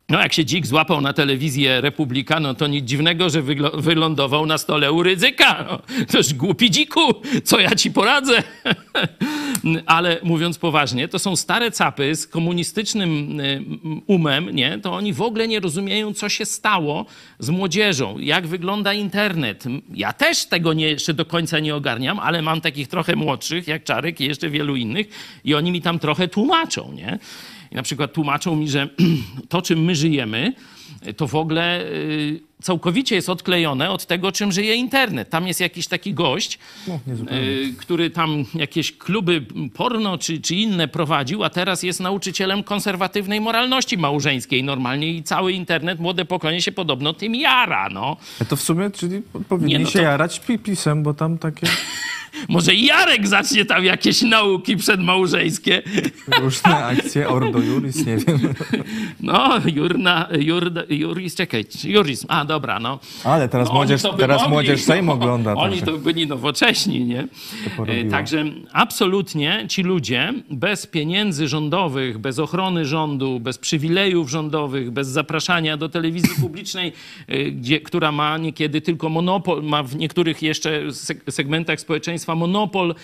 [0.10, 3.42] No, jak się dzik złapał na telewizję Republika, no to nic dziwnego, że
[3.74, 5.66] wylądował na stole u Rydzyka.
[5.70, 5.80] No,
[6.12, 7.02] toż głupi dziku,
[7.44, 8.44] co ja ci poradzę?
[9.86, 13.64] Ale mówiąc poważnie, to są stare capy z komunistycznym y,
[14.08, 14.80] umem, nie?
[14.80, 17.06] To oni w ogóle nie rozumieją, co się stało
[17.40, 19.64] z młodzieżą, jak wygląda internet.
[19.94, 23.84] Ja też tego nie, jeszcze do końca nie ogarniam, ale mam takich trochę młodszych, jak
[23.84, 25.08] Czarek i jeszcze wielu innych
[25.44, 27.20] i oni mi tam trochę tłumaczą, nie?
[27.76, 28.90] Na przykład tłumaczą mi, że
[29.50, 30.54] to, czym my żyjemy,
[31.18, 35.30] to w ogóle y, całkowicie jest odklejone od tego, czym żyje internet.
[35.30, 37.00] Tam jest jakiś taki gość, No,
[37.32, 43.42] y, który tam jakieś kluby porno czy, czy inne prowadził, a teraz jest nauczycielem konserwatywnej
[43.42, 48.18] moralności małżeńskiej normalnie i cały internet, młode pokolenie się podobno tym jara, no.
[48.42, 51.68] A to w sumie, czyli powinni no się to- jarać pi- pisem, bo tam takie
[52.50, 55.82] Może i Jarek zacznie tam jakieś nauki przedmałżeńskie.
[56.42, 58.40] różne akcje, Ordo Juris, nie wiem.
[59.20, 63.00] No, Jurna, Jurda, Juris, czekaj, Juris, a dobra, no.
[63.24, 64.54] Ale teraz No, młodzież, teraz mogli.
[64.54, 65.54] młodzież Sejm ogląda.
[65.56, 67.28] Oni także to byli nowocześni, nie?
[67.88, 75.08] E, Także absolutnie ci ludzie bez pieniędzy rządowych, bez ochrony rządu, bez przywilejów rządowych, bez
[75.08, 76.94] zapraszania do telewizji publicznej,
[77.28, 82.96] e, gdzie, która ma niekiedy tylko monopol, ma w niektórych jeszcze seg- segmentach społeczeństwa monopol,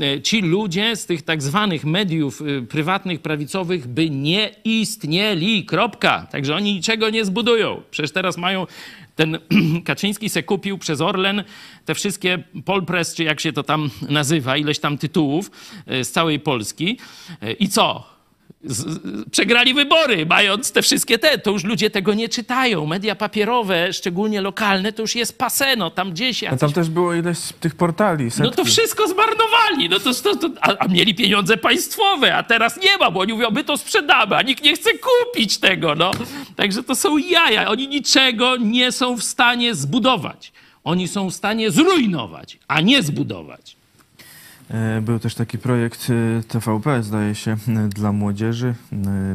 [0.00, 5.64] e, ci ludzie z tych tak zwanych mediów prywatnych, prawicowych by nie istnieli.
[5.64, 6.26] Kropka.
[6.30, 7.82] Także oni niczego nie zbudują.
[7.90, 8.66] Przecież teraz mają
[9.20, 9.38] ten
[9.84, 11.44] Kaczyński se kupił przez Orlen
[11.84, 15.50] te wszystkie Polpress, czy jak się to tam nazywa, ileś tam tytułów
[15.86, 16.98] e, z całej Polski.
[17.42, 18.09] E, I co?
[18.64, 21.38] Z, przegrali wybory, mając te wszystkie te.
[21.38, 22.86] To już ludzie tego nie czytają.
[22.86, 25.90] Media papierowe, szczególnie lokalne, to już jest paseno.
[25.90, 28.42] Tam gdzieś A jacyś tam też było ileś tych portali, setki.
[28.50, 29.88] no to wszystko zmarnowali.
[29.88, 33.32] No to, to, to, a, a mieli pieniądze państwowe, a teraz nie ma, bo oni
[33.32, 35.94] mówią, my to sprzedamy, a nikt nie chce kupić tego.
[35.94, 36.10] No.
[36.56, 37.68] Także to są jaja.
[37.68, 40.52] Oni niczego nie są w stanie zbudować.
[40.84, 43.76] Oni są w stanie zrujnować, a nie zbudować.
[44.70, 48.74] E, Był też taki projekt e, TVP, zdaje się, e, dla młodzieży.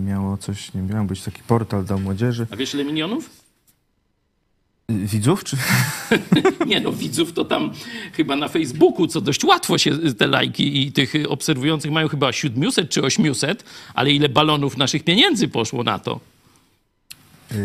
[0.01, 2.47] Miało coś, nie miał być taki portal dla młodzieży.
[2.51, 3.29] A wiesz ile milionów?
[4.89, 5.57] Widzów, czy...
[6.67, 7.71] Nie no, widzów to tam
[8.13, 12.89] chyba na Facebooku, co dość łatwo się te lajki i tych obserwujących mają chyba 700
[12.89, 16.19] czy 800, ale ile balonów naszych pieniędzy poszło na to?
[17.51, 17.55] E,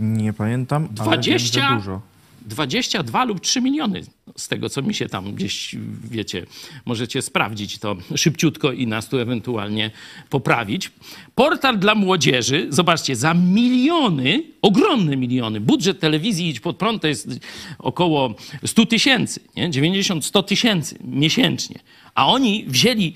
[0.00, 1.76] Nie pamiętam, ale wiem, 20?
[1.76, 2.00] dużo.
[2.48, 4.02] 22 lub 3 miliony.
[4.36, 5.76] Z tego, co mi się tam gdzieś,
[6.10, 6.46] wiecie,
[6.84, 9.90] możecie sprawdzić to szybciutko i nas tu ewentualnie
[10.30, 10.90] poprawić.
[11.34, 15.60] Portal dla młodzieży, zobaczcie, za miliony, ogromne miliony.
[15.60, 17.28] Budżet telewizji Idź Pod Prąd to jest
[17.78, 18.34] około
[18.66, 19.70] 100 tysięcy, nie?
[19.70, 21.78] 90-100 tysięcy miesięcznie.
[22.14, 23.14] A oni wzięli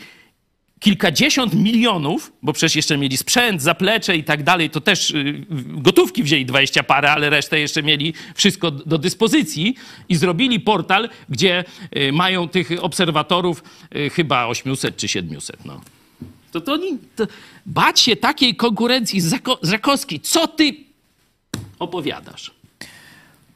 [0.82, 6.22] kilkadziesiąt milionów, bo przecież jeszcze mieli sprzęt, zaplecze i tak dalej, to też y, gotówki
[6.22, 9.74] wzięli 20 parę, ale resztę jeszcze mieli wszystko do dyspozycji
[10.08, 11.64] i zrobili portal, gdzie
[11.96, 13.64] y, mają tych obserwatorów
[13.96, 15.64] y, chyba 800 czy 700.
[15.64, 15.80] No.
[16.52, 16.78] To, to,
[17.16, 17.26] to
[17.66, 20.20] bać się takiej konkurencji Zako- Żakowskiej.
[20.20, 20.74] Co ty
[21.78, 22.50] opowiadasz?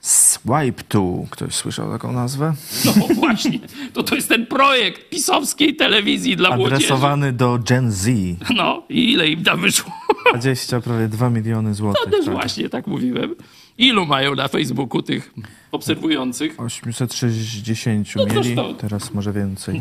[0.07, 1.25] Swipe to.
[1.31, 2.55] Ktoś słyszał taką nazwę?
[2.85, 3.59] No właśnie,
[3.93, 6.75] to to jest ten projekt pisowskiej telewizji dla młodzieży.
[6.77, 8.09] Adresowany do Gen Z.
[8.57, 9.93] No i ile im tam wyszło?
[10.35, 12.05] 20, prawie 2 miliony złotych.
[12.05, 12.35] To też tak.
[12.35, 13.35] właśnie tak mówiłem.
[13.79, 15.35] Ilu mają na Facebooku tych
[15.73, 16.61] obserwujących?
[16.61, 19.81] 860 No to mieli, to- teraz może więcej.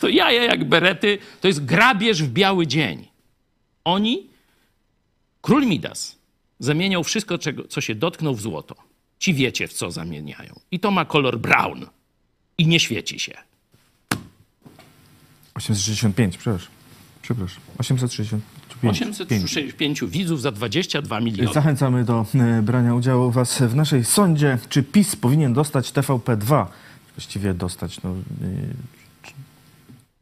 [0.00, 3.08] To jaja jak berety, to jest grabież w biały dzień.
[3.84, 4.26] Oni,
[5.40, 6.18] król Midas,
[6.58, 8.86] zamieniał wszystko, czego, co się dotknął w złoto.
[9.18, 10.60] Ci wiecie, w co zamieniają.
[10.70, 11.86] I to ma kolor brown.
[12.58, 13.32] I nie świeci się.
[15.54, 16.68] 865, przepraszam.
[17.22, 17.62] Przepraszam.
[17.78, 18.42] 865.
[18.82, 21.52] 865 widzów za 22 miliony.
[21.54, 24.58] Zachęcamy do e, brania udziału was w naszej sądzie.
[24.68, 26.66] Czy PiS powinien dostać TVP2?
[27.16, 28.10] Właściwie dostać, no...
[28.10, 28.14] e,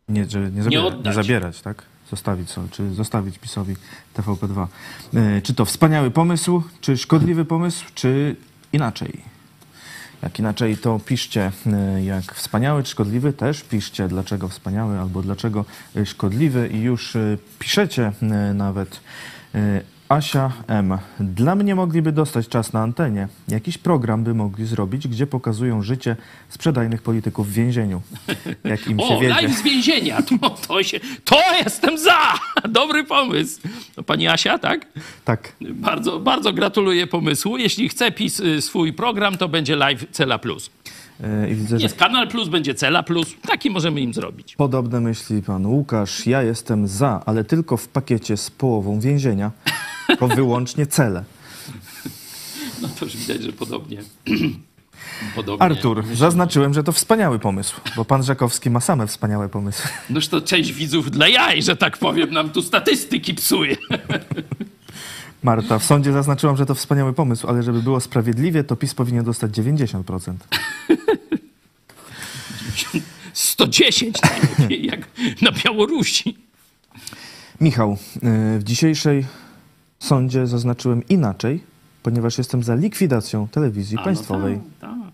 [0.09, 1.15] Nie, że nie, zabierać, nie, oddać.
[1.15, 1.83] zabierać, tak?
[2.11, 3.75] Zostawić, so- czy zostawić PiSowi
[4.17, 4.67] TVP2.
[5.15, 8.37] E, Czy to wspaniały pomysł, czy szkodliwy pomysł, czy
[8.75, 9.35] inaczej?
[10.23, 15.65] Jak inaczej, to piszcie, e, jak wspaniały czy szkodliwy, też piszcie, dlaczego wspaniały albo dlaczego
[15.97, 18.13] e, szkodliwy i już e, piszecie
[18.55, 19.01] nawet.
[20.09, 20.99] Asia M.
[21.21, 23.29] Dla mnie mogliby dostać czas na antenie.
[23.49, 26.17] Jakiś program by mogli zrobić, gdzie pokazują życie
[26.49, 28.03] sprzedajnych polityków w więzieniu.
[28.65, 29.29] Jak im się O, wiedzie.
[29.35, 30.23] live z więzienia.
[30.23, 32.19] To, to, się, to jestem za!
[32.69, 33.61] Dobry pomysł.
[33.97, 34.87] To pani Asia, tak?
[35.25, 35.53] Tak.
[35.61, 37.57] Bardzo, bardzo gratuluję pomysłu.
[37.57, 40.71] Jeśli chce PiS y, swój program, to będzie live Cela Plus.
[41.25, 43.35] E, I widzę, że Jest Kanal Plus, będzie Cela Plus.
[43.49, 44.57] Taki możemy im zrobić.
[44.57, 46.27] podobne myśli pan Łukasz.
[46.27, 49.51] Ja jestem za, ale tylko w pakiecie z połową więzienia.
[50.19, 51.25] To wyłącznie cele.
[52.83, 54.03] No to już widać, że podobnie.
[55.37, 55.63] podobnie.
[55.63, 59.91] Artur, zaznaczyłem, że to wspaniały pomysł, bo pan Żakowski ma same wspaniałe pomysły.
[60.11, 63.77] Noż to część widzów dla jaj, że tak powiem, nam tu statystyki psuje.
[65.43, 69.25] Marta, w sądzie zaznaczyłam, że to wspaniały pomysł, ale żeby było sprawiedliwie, to PiS powinien
[69.25, 70.35] dostać 90%.
[73.33, 75.09] 110 najlepiej, jak
[75.43, 76.37] na Białorusi.
[77.61, 79.27] Michał, y, w dzisiejszej
[80.05, 81.63] sądzie zaznaczyłem inaczej,
[82.03, 84.61] ponieważ jestem za likwidacją telewizji A, no państwowej.
[84.81, 85.13] tak, tak.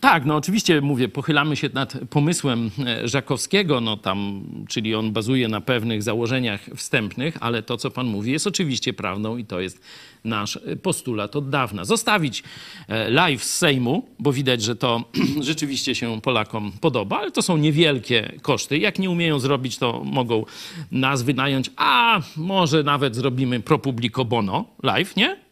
[0.00, 5.48] Tak, no oczywiście mówię, pochylamy się nad pomysłem e, Żakowskiego, no tam, czyli on bazuje
[5.48, 9.80] na pewnych założeniach wstępnych, ale to, co pan mówi, jest oczywiście prawdą i to jest
[10.24, 11.84] nasz e, postulat od dawna.
[11.84, 12.42] Zostawić
[12.88, 15.04] e, live z Sejmu, bo widać, że to
[15.40, 18.78] rzeczywiście się Polakom podoba, ale to są niewielkie koszty.
[18.78, 20.44] Jak nie umieją zrobić, to mogą
[20.92, 25.50] nas wynająć, a może nawet zrobimy pro publico bono live, nie?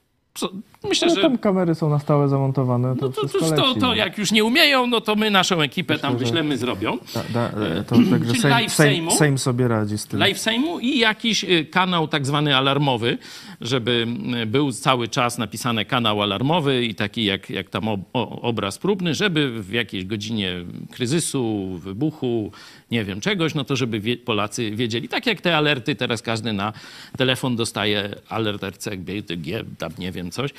[0.85, 1.23] Myślę, że...
[1.23, 4.45] tam kamery są na stałe zamontowane, to No to, to, to, to jak już nie
[4.45, 6.99] umieją, no to my naszą ekipę tam że- wyślemy, zrobią.
[7.15, 9.11] Da, da, e, to także Sejm, live Sejm, Sejmu?
[9.11, 10.21] Sejm sobie radzi z tym.
[10.21, 13.19] Live Sejmu i jakiś y, kanał tak zwany alarmowy,
[13.61, 14.07] żeby
[14.43, 18.01] y, był cały czas napisane kanał alarmowy i taki jak, jak tam ob,
[18.43, 20.53] obraz próbny, żeby w jakiejś godzinie
[20.91, 22.53] kryzysu, wybuchu,
[22.91, 25.09] nie wiem, czegoś, no to żeby Polacy wiedzieli.
[25.09, 26.73] Tak jak te alerty, teraz każdy na
[27.17, 29.09] telefon dostaje alert RCG,
[29.79, 30.51] tam nie wiem, coś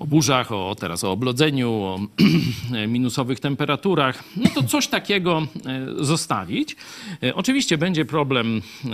[0.00, 2.00] o burzach, o teraz o oblodzeniu, o
[2.88, 6.76] minusowych temperaturach, no to coś takiego e, zostawić.
[7.22, 8.90] E, Oczywiście będzie problem e,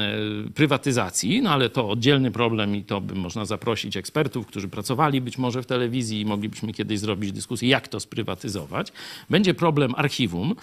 [0.55, 5.39] prywatyzacji, no ale to oddzielny problem i to by można zaprosić ekspertów, którzy pracowali być
[5.39, 8.93] może w telewizji i moglibyśmy kiedyś zrobić dyskusję, jak to sprywatyzować.
[9.31, 10.55] Będzie problem archiwum.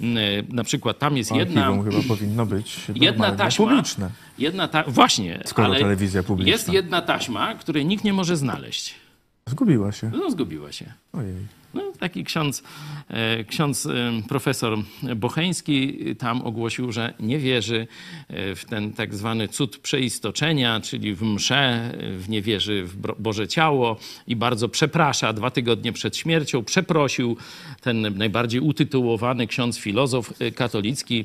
[0.00, 0.04] E,
[0.48, 1.66] Na przykład tam jest jedna...
[1.66, 3.66] Archiwum chyba powinno być Jedna taśma.
[3.66, 4.10] publiczne.
[4.38, 6.52] Jedna ta, właśnie, Skoro telewizja publiczna.
[6.52, 9.03] jest jedna taśma, której nikt nie może znaleźć.
[9.48, 10.10] Zgubiła się.
[10.14, 10.92] No, zgubiła się.
[11.12, 11.46] Ojej.
[11.74, 12.62] No, taki ksiądz,
[13.08, 14.78] e, ksiądz e, profesor
[15.16, 17.86] Bocheński tam ogłosił, że nie wierzy
[18.28, 23.48] e, w ten tak zwany cud przeistoczenia, czyli w mszę, w nie wierzy w Boże
[23.48, 25.32] Ciało i bardzo przeprasza.
[25.32, 27.36] Dwa tygodnie przed śmiercią przeprosił
[27.80, 31.24] ten najbardziej utytułowany ksiądz filozof katolicki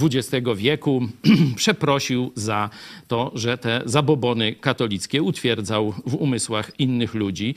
[0.00, 1.08] XX wieku,
[1.56, 2.70] przeprosił za
[3.08, 7.54] to, że te zabobony katolickie utwierdzał w umysłach innych ludzi.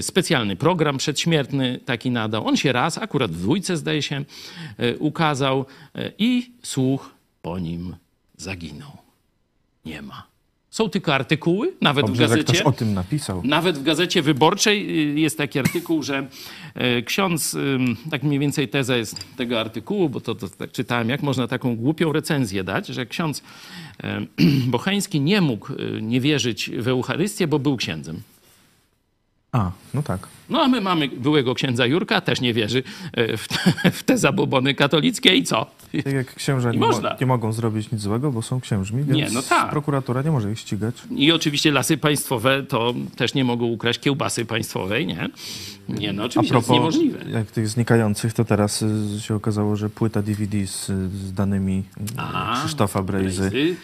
[0.00, 2.46] Specjalny program przedśmiertny taki nadał.
[2.46, 4.24] On się raz, akurat w dwójce zdaje się,
[4.78, 7.96] e, ukazał e, i słuch po nim
[8.36, 8.92] zaginął.
[9.84, 10.26] Nie ma.
[10.70, 12.64] Są tylko artykuły, nawet w Dobrze, że ktoś gazecie.
[12.64, 13.42] o tym napisał.
[13.44, 16.26] Nawet w Gazecie Wyborczej y, jest taki artykuł, że
[16.74, 17.56] e, ksiądz,
[18.10, 21.76] tak mniej więcej teza jest tego artykułu, bo to, to tak czytałem, jak można taką
[21.76, 23.42] głupią recenzję dać, że ksiądz
[24.02, 24.20] e,
[24.74, 28.22] Bocheński nie mógł nie wierzyć w Eucharystię, bo był księdzem.
[29.56, 30.26] A, no tak.
[30.50, 34.18] No a my mamy byłego księdza Jurka, też nie wierzy e, w te, w te
[34.18, 35.66] zabobony katolickie i co?
[36.04, 39.28] Tak jak księża nie, mo- nie mogą zrobić nic złego, bo są księżmi, więc Nie,
[39.34, 39.70] no tak.
[39.70, 40.94] prokuratura nie może ich ścigać.
[41.10, 45.28] I oczywiście lasy państwowe to też nie mogą ukraść kiełbasy państwowej, nie?
[45.88, 47.30] Nie, no A oczywiście jest propos niemożliwe.
[47.30, 52.02] jak tych znikających, to teraz y, się okazało, że płyta DVD z, z danymi y,
[52.16, 53.76] A, Krzysztofa Brejzy, Brejzy.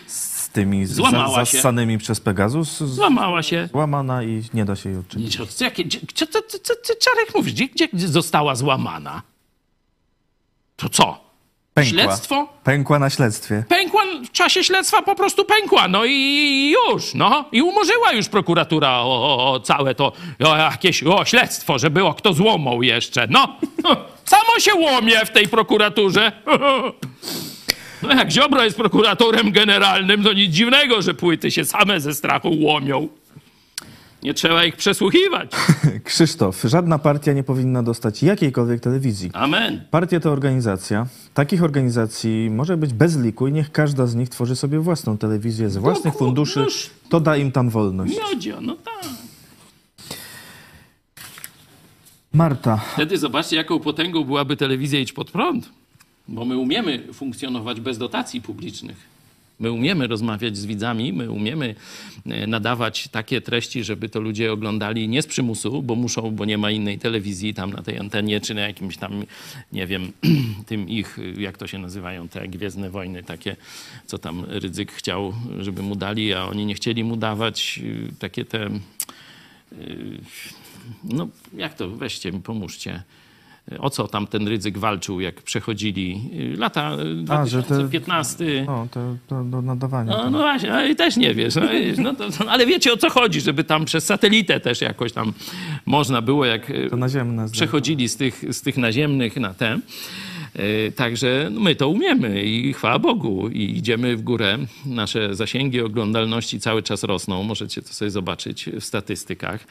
[0.52, 1.56] Tymi Złamała się.
[1.56, 3.68] zassanymi przez Pegasus, Złamała się.
[3.72, 5.38] złamana i nie da się jej odczynić.
[5.60, 5.84] Jakie,
[6.14, 7.54] co, co, co, co Czarek mówisz?
[7.54, 9.22] Gdzie, gdzie została złamana?
[10.76, 11.20] To co?
[11.74, 11.90] Pękła.
[11.90, 12.48] Śledztwo?
[12.64, 13.64] Pękła na śledztwie.
[13.68, 17.44] Pękła w czasie śledztwa po prostu pękła, no i już, no.
[17.52, 20.12] I umorzyła już prokuratura o, o, o całe to,
[20.44, 23.56] o jakieś, o śledztwo, że było kto złomał jeszcze, no.
[24.24, 26.32] Samo się łomie w tej prokuraturze.
[28.02, 32.50] No jak Ziobro jest prokuratorem generalnym, to nic dziwnego, że płyty się same ze strachu
[32.60, 33.08] łomią.
[34.22, 35.50] Nie trzeba ich przesłuchiwać.
[36.04, 39.30] Krzysztof, żadna partia nie powinna dostać jakiejkolwiek telewizji.
[39.34, 39.84] Amen.
[39.90, 41.06] Partia to organizacja.
[41.34, 45.70] Takich organizacji może być bez liku i niech każda z nich tworzy sobie własną telewizję
[45.70, 46.60] z własnych kur- funduszy.
[46.60, 48.14] noż- To da im tam wolność.
[48.32, 49.04] Miodzio, no tak.
[52.34, 55.68] Marta, Wtedy zobaczcie, jaką potęgą byłaby telewizja Idź Pod Prąd.
[56.28, 59.12] Bo my umiemy funkcjonować bez dotacji publicznych.
[59.60, 61.74] My umiemy rozmawiać z widzami, my umiemy
[62.26, 66.58] e, nadawać takie treści, żeby to ludzie oglądali nie z przymusu, bo muszą, bo nie
[66.58, 69.24] ma innej telewizji tam na tej antenie, czy na jakimś tam,
[69.72, 70.12] nie wiem,
[70.66, 73.56] tym ich, jak to się nazywają, te Gwiezdne Wojny, takie,
[74.06, 78.44] co tam Rydzyk chciał, żeby mu dali, a oni nie chcieli mu dawać, y, takie
[78.44, 78.70] te
[81.04, 83.02] no jak to, weźcie mi, pomóżcie.
[83.78, 86.20] O co tam ten Rydzyk walczył, jak przechodzili
[86.54, 86.92] y, lata
[87.28, 88.44] y, A, że te- 2015?
[88.68, 90.12] o, to, to do nadawania.
[90.16, 91.54] No, no właśnie, i też nie wiesz.
[91.54, 91.62] No,
[91.98, 95.32] no to, ale wiecie o co chodzi, żeby tam przez satelitę też jakoś tam
[95.86, 97.48] można było, jak y, To naziemne.
[97.48, 97.52] zdjęcia.
[97.66, 99.78] przechodzili z tych, z tych naziemnych na te.
[100.58, 103.48] Y, Także no, my to umiemy i chwała Bogu.
[103.48, 104.58] I idziemy w górę.
[104.86, 107.42] Nasze zasięgi oglądalności cały czas rosną.
[107.42, 109.66] Możecie to sobie zobaczyć w statystykach.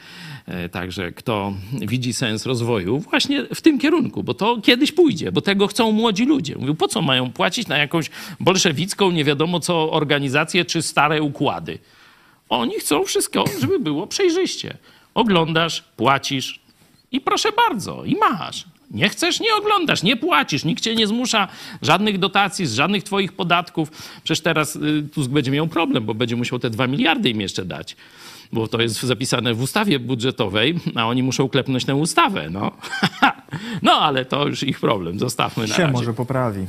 [0.64, 5.40] Y, Także kto widzi sens rozwoju, właśnie w tym kierunku, bo to kiedyś pójdzie, bo
[5.40, 6.56] tego chcą młodzi ludzie.
[6.58, 11.78] Mówią, po co mają płacić na jakąś bolszewicką, nie wiadomo co, organizację czy stare układy.
[12.48, 14.76] Oni chcą wszystko, żeby było przejrzyście.
[15.14, 16.60] Oglądasz, płacisz
[17.12, 18.71] i proszę bardzo, i masz.
[18.92, 21.48] Nie chcesz, nie oglądasz, nie płacisz, nikt cię nie zmusza
[21.82, 23.90] żadnych dotacji, z żadnych twoich podatków.
[24.24, 27.64] Przecież teraz y, Tusk będzie miał problem, bo będzie musiał te dwa miliardy im jeszcze
[27.64, 27.96] dać.
[28.52, 32.50] Bo to jest zapisane w ustawie budżetowej, a oni muszą klepnąć tę ustawę.
[32.50, 32.72] No,
[33.82, 35.18] no ale to już ich problem.
[35.18, 35.92] Zostawmy na się razie.
[35.92, 36.66] może poprawi.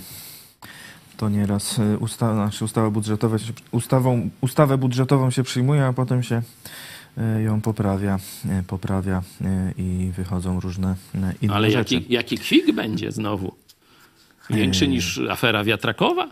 [1.18, 3.38] To nieraz y, usta, znaczy ustawa budżetowa,
[3.72, 6.42] ustawą, ustawę budżetową się przyjmuje, a potem się
[7.46, 8.20] ją poprawia,
[8.60, 9.46] y, poprawia y,
[9.82, 10.96] i wychodzą różne
[11.42, 11.96] inne Ale rzeczy.
[11.96, 13.56] jaki, jaki kwik będzie znowu?
[14.50, 16.28] Większy niż afera wiatrakowa?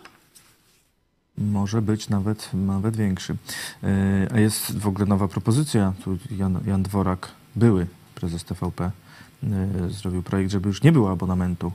[1.37, 3.35] Może być nawet, nawet większy.
[4.33, 5.93] A jest w ogóle nowa propozycja.
[6.03, 8.91] Tu Jan, Jan Dworak, były prezes TVP,
[9.89, 11.71] zrobił projekt, żeby już nie było abonamentu.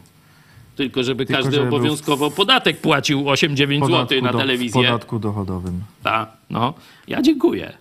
[0.76, 4.82] Tylko żeby Tylko każdy żeby obowiązkowo podatek płacił 8-9 zł na do- w telewizję.
[4.84, 5.80] podatku dochodowym.
[6.02, 6.74] Ta, no,
[7.08, 7.72] ja dziękuję.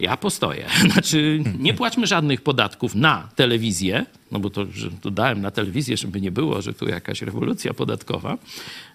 [0.00, 0.66] Ja postoję.
[0.92, 5.96] Znaczy, nie płaćmy żadnych podatków na telewizję, no bo to, że to dałem na telewizję,
[5.96, 8.38] żeby nie było, że tu jakaś rewolucja podatkowa.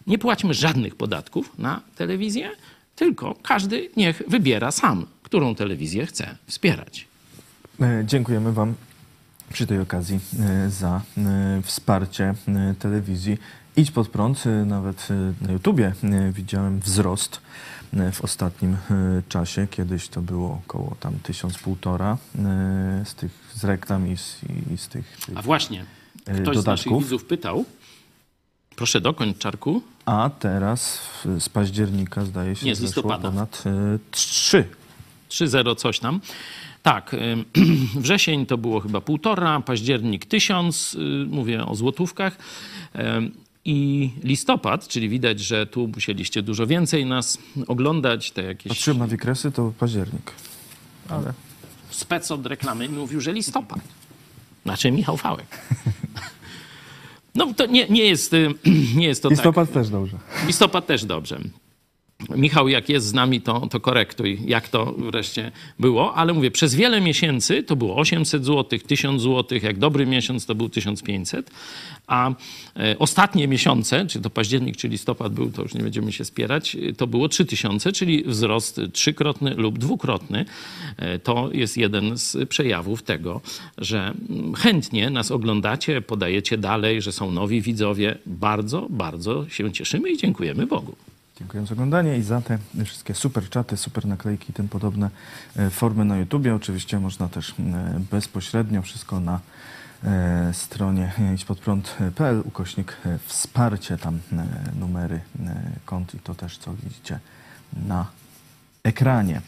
[0.08, 2.52] Nie płaćmy żadnych podatków na telewizję,
[2.96, 7.08] tylko każdy niech wybiera sam, którą telewizję chce wspierać.
[7.82, 8.74] E, Dziękujemy Wam
[9.54, 12.34] przy tej okazji e, za e, wsparcie
[12.80, 13.38] telewizji
[13.78, 17.42] Idź pod prąd, y, nawet y, na YouTubie y, widziałem wzrost
[18.14, 18.78] w ostatnim
[19.30, 19.68] czasie.
[19.72, 22.18] Kiedyś to było około tam tysiąc, półtora
[23.06, 24.42] z tych z reklam i z,
[24.74, 25.86] i z tych, tych A właśnie,
[26.24, 27.04] ktoś z naszych dodatków.
[27.04, 27.66] widzów pytał,
[28.76, 31.00] proszę dokończ, Czarku, A teraz
[31.40, 33.30] z października zdaje się Nie, z listopada.
[33.30, 33.64] ponad
[34.12, 34.68] trzy.
[35.30, 36.20] 3-0 coś tam.
[36.84, 37.16] Tak,
[37.96, 42.38] wrzesień to było chyba półtora, październik tysiąc, mówię o złotówkach.
[43.65, 47.38] I listopad, czyli widać, że tu musieliście dużo więcej nas
[47.68, 50.32] oglądać, te jakieś Patrzyłem na wykresy, to październik.
[51.09, 51.34] Ale
[51.89, 53.80] spec od reklamy mówił, że listopad.
[54.64, 55.47] Znaczy Michał Fałek.
[57.36, 58.53] No to nie, nie, jest, y,
[58.95, 59.38] nie jest to tak.
[59.38, 60.18] listopad też dobrze.
[60.47, 61.39] Listopad też dobrze.
[62.30, 66.15] Michał, jak jest z nami, to, to korektuj, jak to wreszcie było.
[66.15, 70.55] Ale mówię, przez wiele miesięcy to było 800 zł, 1000 zł, jak dobry miesiąc to
[70.55, 71.51] był 1500,
[72.07, 76.26] a e, ostatnie miesiące, czy to październik, czy listopad był, to już nie będziemy się
[76.26, 80.45] spierać, e, to było 3000, czyli wzrost trzykrotny lub dwukrotny.
[80.97, 83.41] E, To jest jeden z przejawów tego,
[83.78, 88.17] że mm, chętnie nas oglądacie, podajecie dalej, że są nowi widzowie.
[88.26, 90.95] Bardzo, bardzo się cieszymy i dziękujemy Bogu.
[91.44, 95.10] Dziękuję za oglądanie i za te wszystkie super czaty, super naklejki i tym podobne
[95.56, 96.56] e, formy na YouTubie.
[96.56, 97.54] Oczywiście można też e,
[98.12, 99.39] bezpośrednio wszystko na
[100.04, 104.20] e, stronie idźpodprąd.pl ukośnik wsparcie, tam
[104.80, 105.20] numery
[105.86, 107.20] kont i to też co widzicie
[107.88, 108.06] na
[108.84, 109.41] ekranie.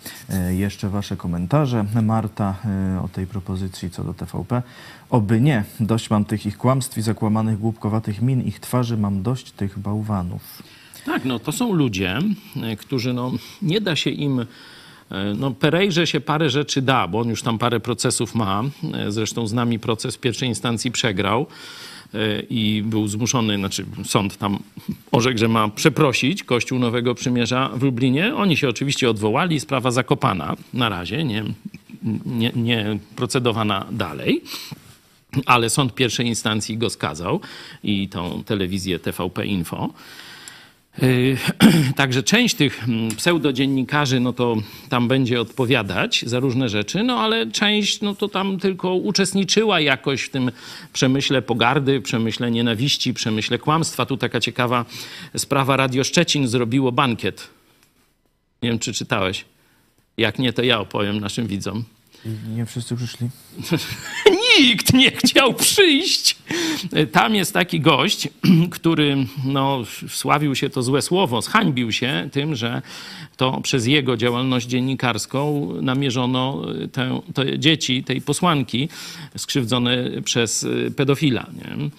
[0.50, 1.86] Jeszcze Wasze komentarze.
[2.04, 2.56] Marta
[3.04, 4.62] o tej propozycji co do TVP.
[5.10, 5.64] Oby nie.
[5.80, 10.64] Dość mam tych ich kłamstw i zakłamanych, głupkowatych min, ich twarzy, mam dość tych bałwanów.
[11.06, 12.20] Tak, no to są ludzie,
[12.64, 13.32] e, którzy no,
[13.62, 14.39] nie da się im.
[14.39, 14.45] e,
[15.38, 18.64] No, Perejrze się parę rzeczy da, bo on już tam parę procesów ma.
[18.93, 21.45] E, Zresztą z nami proces w pierwszej instancji przegrał
[22.49, 24.60] i był zmuszony, znaczy sąd tam
[25.12, 28.36] orzekł, że ma przeprosić Kościół Nowego Przymierza w Lublinie.
[28.36, 31.43] Oni się oczywiście odwołali, sprawa zakopana na razie, nie,
[32.26, 34.41] nie, nie procedowana dalej.
[35.45, 37.39] Ale sąd pierwszej instancji go skazał
[37.84, 39.89] i tą telewizję TVP Info.
[41.02, 41.38] Yy,
[41.96, 44.56] Także część tych mm, pseudodziennikarzy, no to
[44.89, 50.22] tam będzie odpowiadać za różne rzeczy, no ale część, no to tam tylko uczestniczyła jakoś
[50.22, 50.52] w tym
[50.93, 54.06] przemyśle pogardy, przemyśle nienawiści, przemyśle kłamstwa.
[54.06, 54.86] Tu taka ciekawa
[55.38, 55.78] sprawa.
[55.78, 57.48] Radio Szczecin zrobiło bankiet.
[58.64, 59.46] Nie wiem, czy czytałeś.
[60.18, 61.84] Jak nie, to ja opowiem naszym widzom.
[62.56, 63.30] Nie wszyscy przyszli.
[64.60, 66.36] Nikt nie chciał przyjść.
[67.12, 68.28] Tam jest taki gość,
[68.72, 72.82] który no, wsławił się to złe słowo, zhańbił się tym, że
[73.38, 78.89] to przez jego działalność dziennikarską namierzono te, te dzieci tej posłanki
[79.38, 81.48] skrzywdzone przez pedofila.
[81.56, 81.89] Nie?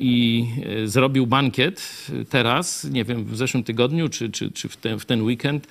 [0.00, 0.46] I
[0.84, 5.22] zrobił bankiet teraz, nie wiem, w zeszłym tygodniu czy, czy, czy w, ten, w ten
[5.22, 5.66] weekend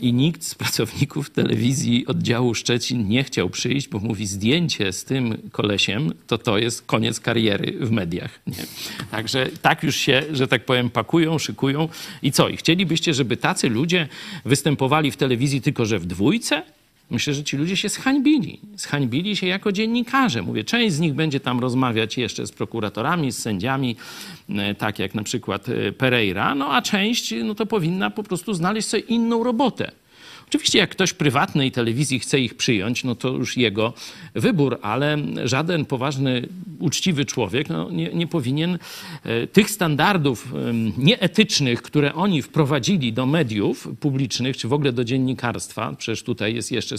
[0.00, 5.50] i nikt z pracowników telewizji oddziału Szczecin nie chciał przyjść, bo mówi zdjęcie z tym
[5.52, 8.40] kolesiem, to to jest koniec kariery w mediach.
[8.46, 8.66] Nie?
[9.10, 11.88] Także tak już się, że tak powiem, pakują, szykują.
[12.22, 12.48] I co?
[12.48, 14.08] I chcielibyście, żeby tacy ludzie
[14.44, 16.62] występowali w telewizji tylko, że w dwójce?
[17.14, 18.60] Myślę, że ci ludzie się zhańbili.
[18.76, 20.42] Zhańbili się jako dziennikarze.
[20.42, 23.96] Mówię, część z nich będzie tam rozmawiać jeszcze z prokuratorami, z sędziami,
[24.48, 28.54] e, tak jak na przykład e, Pereira, no a część no to powinna po prostu
[28.54, 29.92] znaleźć sobie inną robotę.
[30.54, 33.92] Oczywiście, jak ktoś prywatnej telewizji chce ich przyjąć, no to już jego
[34.34, 36.48] wybór, ale żaden poważny,
[36.78, 38.78] uczciwy człowiek no, nie, nie powinien
[39.24, 40.52] e, tych standardów
[40.98, 46.72] nieetycznych, które oni wprowadzili do mediów publicznych, czy w ogóle do dziennikarstwa, przecież tutaj jest
[46.72, 46.98] jeszcze, y,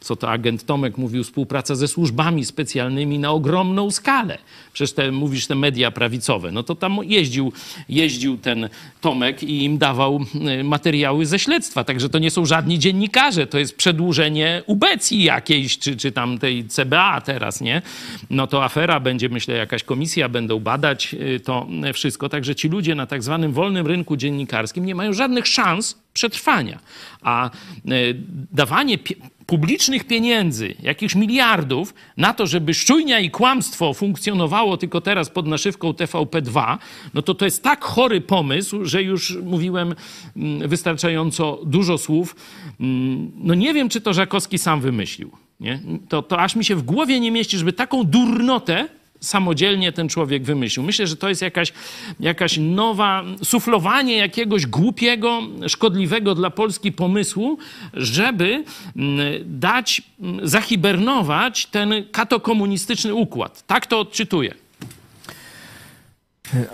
[0.00, 4.38] co to agent Tomek mówił, współpraca ze służbami specjalnymi na ogromną skalę.
[4.72, 7.52] Przecież te, mówisz, te media prawicowe, no to tam jeździł,
[7.88, 8.68] jeździł ten
[9.00, 10.20] Tomek i im dawał
[10.60, 15.78] y, materiały ze śledztwa, także to nie są żadni dziennikarze, to jest przedłużenie ubecji jakiejś,
[15.78, 17.82] czy, czy tam tej CBA teraz, nie?
[18.30, 22.94] No to afera będzie, myślę, jakaś komisja, będą badać y, to wszystko, także ci ludzie
[22.94, 26.78] na tak zwanym wolnym rynku dziennikarskim nie mają żadnych szans przetrwania,
[27.22, 28.16] a y,
[28.52, 28.98] dawanie
[29.46, 35.90] publicznych pieniędzy, jakichś miliardów, na to, żeby szczujnia i kłamstwo funkcjonowało tylko teraz pod naszywką
[35.90, 36.78] TVP2,
[37.14, 39.94] no to to jest tak chory pomysł, że już mówiłem
[40.36, 42.36] mm, wystarczająco dużo słów.
[42.80, 45.30] Mm, No nie wiem, czy to Żakowski sam wymyślił.
[45.60, 45.80] Nie?
[46.08, 48.88] To, to aż mi się w głowie nie mieści, żeby taką durnotę
[49.22, 50.86] samodzielnie ten człowiek wymyślił.
[50.86, 51.72] Myślę, że to jest jakaś,
[52.20, 57.58] jakaś nowa, suflowanie jakiegoś głupiego, szkodliwego dla Polski pomysłu,
[57.94, 58.64] żeby
[58.96, 63.66] mm, dać, mm, zahibernować ten katokomunistyczny układ.
[63.66, 64.54] Tak to odczytuję.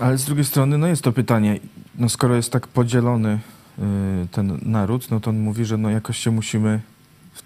[0.00, 1.60] Ale z drugiej strony, no jest to pytanie,
[1.98, 3.38] no skoro jest tak podzielony
[3.78, 3.82] y,
[4.30, 6.80] ten naród, no to on mówi, że no jakoś się musimy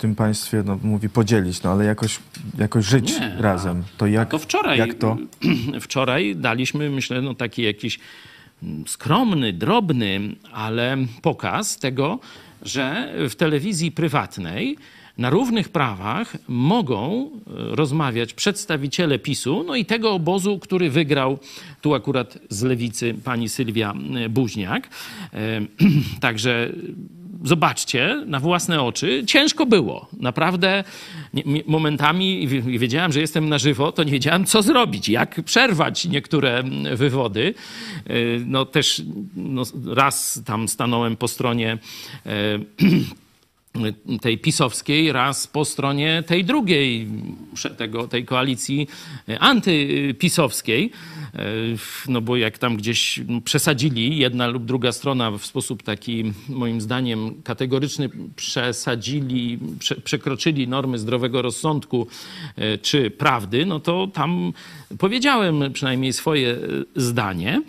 [0.03, 2.19] tym państwie, no mówi podzielić, no ale jakoś,
[2.59, 3.85] jakoś żyć Nie, razem.
[3.97, 5.17] To jak To wczoraj, Jak to?
[5.81, 7.99] wczoraj daliśmy, myślę, no taki jakiś
[8.63, 10.21] mm, skromny, drobny,
[10.53, 12.19] ale pokaz tego,
[12.63, 14.77] że w telewizji prywatnej
[15.19, 21.39] na równych prawach mogą e, rozmawiać przedstawiciele PiSu, no i tego obozu, który wygrał
[21.81, 24.89] tu akurat z lewicy pani Sylwia e, Buźniak.
[25.35, 25.61] E,
[26.21, 26.73] Także
[27.45, 30.09] zobaczcie na własne oczy, ciężko było.
[30.21, 30.85] Naprawdę
[31.67, 36.63] momentami wi- wiedziałem, że jestem na żywo, to nie wiedziałem, co zrobić, jak przerwać niektóre
[36.97, 37.55] wywody.
[38.11, 39.03] Y, No też
[39.37, 41.79] no, raz tam stanąłem po stronie
[42.27, 42.59] e,
[44.21, 47.09] tej pisowskiej, raz po stronie tej drugiej,
[47.77, 48.89] tego, tej koalicji
[49.29, 50.91] e, antypisowskiej.
[51.35, 51.43] E,
[52.09, 57.43] No bo jak tam gdzieś przesadzili, jedna lub druga strona w sposób taki, moim zdaniem,
[57.45, 62.07] kategoryczny przesadzili, prze, przekroczyli normy zdrowego rozsądku
[62.57, 64.53] e, czy prawdy, no to tam
[64.99, 66.59] powiedziałem przynajmniej swoje
[66.97, 67.63] zdanie,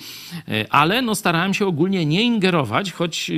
[0.70, 3.32] ale no starałem się ogólnie nie ingerować, choć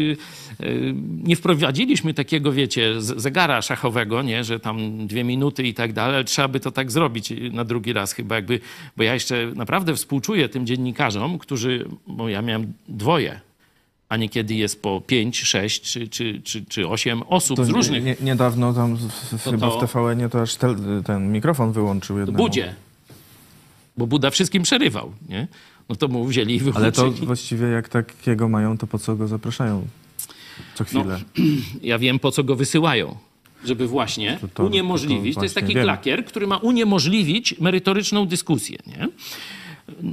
[1.23, 6.23] nie wprowadziliśmy takiego, wiecie, zegara szachowego, nie, że tam dwie minuty i tak dalej, ale
[6.23, 8.59] trzeba by to tak zrobić na drugi raz chyba jakby,
[8.97, 13.39] bo ja jeszcze naprawdę współczuję tym dziennikarzom, którzy, bo ja miałem dwoje,
[14.09, 18.03] a niekiedy jest po pięć, sześć czy, czy, czy, czy osiem osób To z różnych
[18.03, 20.75] nie, niedawno tam w, w, To chyba to- w TVN-ie to aż tel,
[21.05, 22.37] ten mikrofon wyłączył jednemu.
[22.37, 22.75] Budzie.
[23.97, 25.47] Bo Buda wszystkim przerywał, nie?
[25.89, 27.19] No to mu wzięli i Ale wyłączyli.
[27.19, 29.85] to właściwie jak takiego mają, to po co go zapraszają
[30.75, 31.19] co No, chwilę?
[31.81, 33.17] Ja wiem, po co go wysyłają.
[33.65, 35.33] Żeby właśnie To- to- uniemożliwić.
[35.35, 35.83] to To, jest taki wiem.
[35.83, 38.77] klakier, który ma uniemożliwić merytoryczną dyskusję.
[38.87, 39.07] Nie?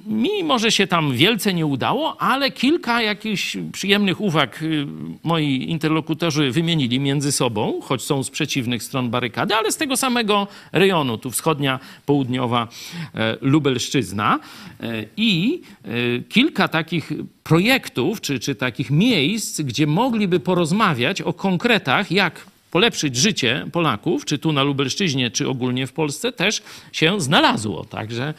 [0.06, 4.86] Mi może się tam wielce nie udało, ale kilka jakichś przyjemnych uwag y,
[5.22, 10.48] moi interlokutorzy wymienili między sobą, choć są z przeciwnych stron barykady, ale z tego samego
[10.72, 12.68] rejonu, tu wschodnia, południowa
[13.14, 14.38] e, Lubelszczyzna.
[14.80, 15.88] E, I e,
[16.28, 17.12] kilka takich
[17.44, 24.38] projektów, czy, czy takich miejsc, gdzie mogliby porozmawiać o konkretach, jak polepszyć życie Polaków, czy
[24.38, 26.62] tu na Lubelszczyźnie, czy ogólnie w Polsce, też
[26.92, 27.84] się znalazło.
[27.84, 28.34] Także.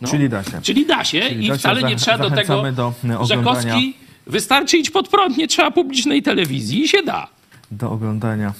[0.00, 0.62] No, Czyli da się.
[0.62, 1.58] Czyli da się Czyli i da się.
[1.58, 3.42] wcale nie trzeba do tego, do, e, oglądania.
[3.44, 7.26] kostki wystarczy iść pod prąd, nie trzeba publicznej telewizji i się da.
[7.70, 8.52] do oglądania e,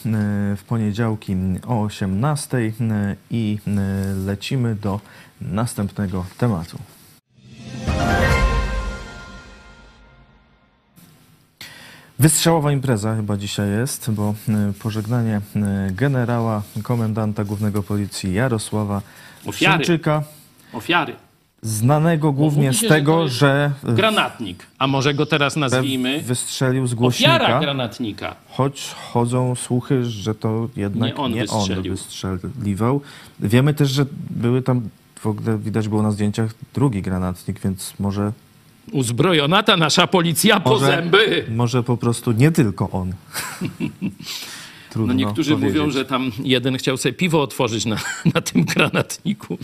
[0.56, 2.72] w poniedziałki o 18 e,
[3.30, 3.70] i e,
[4.26, 5.00] lecimy do
[5.40, 6.78] następnego tematu.
[12.18, 19.02] Wystrzałowa impreza chyba dzisiaj jest, bo e, pożegnanie e, generała, komendanta głównego policji Jarosława
[19.46, 19.84] Ofiary.
[19.84, 20.22] Szymczyka,
[20.72, 21.16] Ofiary.
[21.62, 24.66] Znanego głównie z się, że to tego, że e, Granatnik.
[24.78, 27.60] A może go teraz nazwijmy wystrzelił z ofiara głośnika.
[27.60, 28.34] granatnika.
[28.50, 31.92] Choć chodzą słuchy, że to jednak Nie on nie wystrzelił.
[31.92, 33.00] on wystrzeliwał.
[33.40, 34.88] Wiemy też, że były tam,
[35.20, 38.32] w ogóle widać było na zdjęciach drugi granatnik, więc może,
[38.92, 41.44] Uzbrojona ta nasza policja po Może- zęby.
[41.50, 43.12] może po prostu nie tylko on.
[44.96, 45.76] Trudno No niektórzy powiedzieć.
[45.76, 47.96] mówią, że tam jeden chciał sobie piwo otworzyć na,
[48.34, 49.58] na tym granatniku.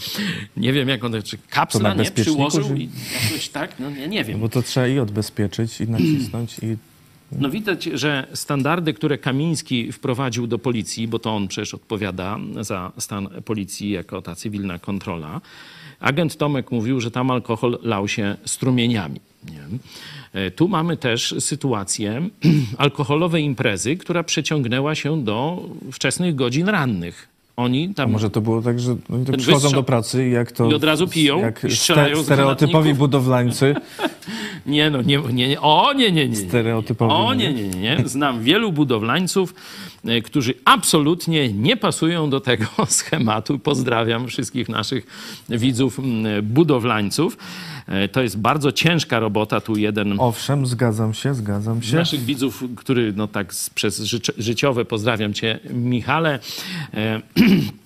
[0.56, 2.88] Nie wiem, jak on, czy kapsla nie przyłożył że- i
[3.24, 3.80] jakoś tak?
[3.80, 4.40] No nie, nie wiem.
[4.40, 6.76] Bo to trzeba i odbezpieczyć, i nacisnąć, i
[7.38, 12.92] No widać, że standardy, które Kamiński wprowadził do policji, bo to on przecież odpowiada za
[12.98, 15.40] stan policji jako ta cywilna kontrola,
[16.00, 19.20] agent Tomek mówił, że tam alkohol lał się strumieniami.
[19.44, 19.62] Nie?
[20.32, 22.28] E, Tu mamy też sytuację
[22.78, 25.62] alkoholowej imprezy, która przeciągnęła się do
[25.92, 27.28] wczesnych godzin rannych.
[27.56, 30.52] Oni tam może to było tak, że oni tak przychodzą wystrzał- do pracy i jak
[30.52, 30.70] to...
[30.70, 33.74] I od razu piją jak i strzelają stereotypowi budowlańcy,
[34.66, 35.60] Nie, no nie, nie, nie.
[35.60, 36.36] O nie, nie, nie.
[36.36, 37.52] Stereotypowy, O nie?
[37.52, 38.02] nie, nie.
[38.04, 39.54] Znam wielu budowlańców,
[40.04, 43.58] e, którzy absolutnie nie pasują do tego schematu.
[43.58, 45.06] Pozdrawiam wszystkich naszych
[45.48, 46.04] widzów m,
[46.42, 47.36] budowlańców.
[47.86, 49.60] E, To jest bardzo ciężka robota.
[49.60, 51.96] Tu jeden owszem, zgadzam się, zgadzam z się.
[51.96, 54.00] naszych widzów, który no tak przez
[54.38, 56.38] życiowe, pozdrawiam cię Michale.
[56.94, 57.20] E,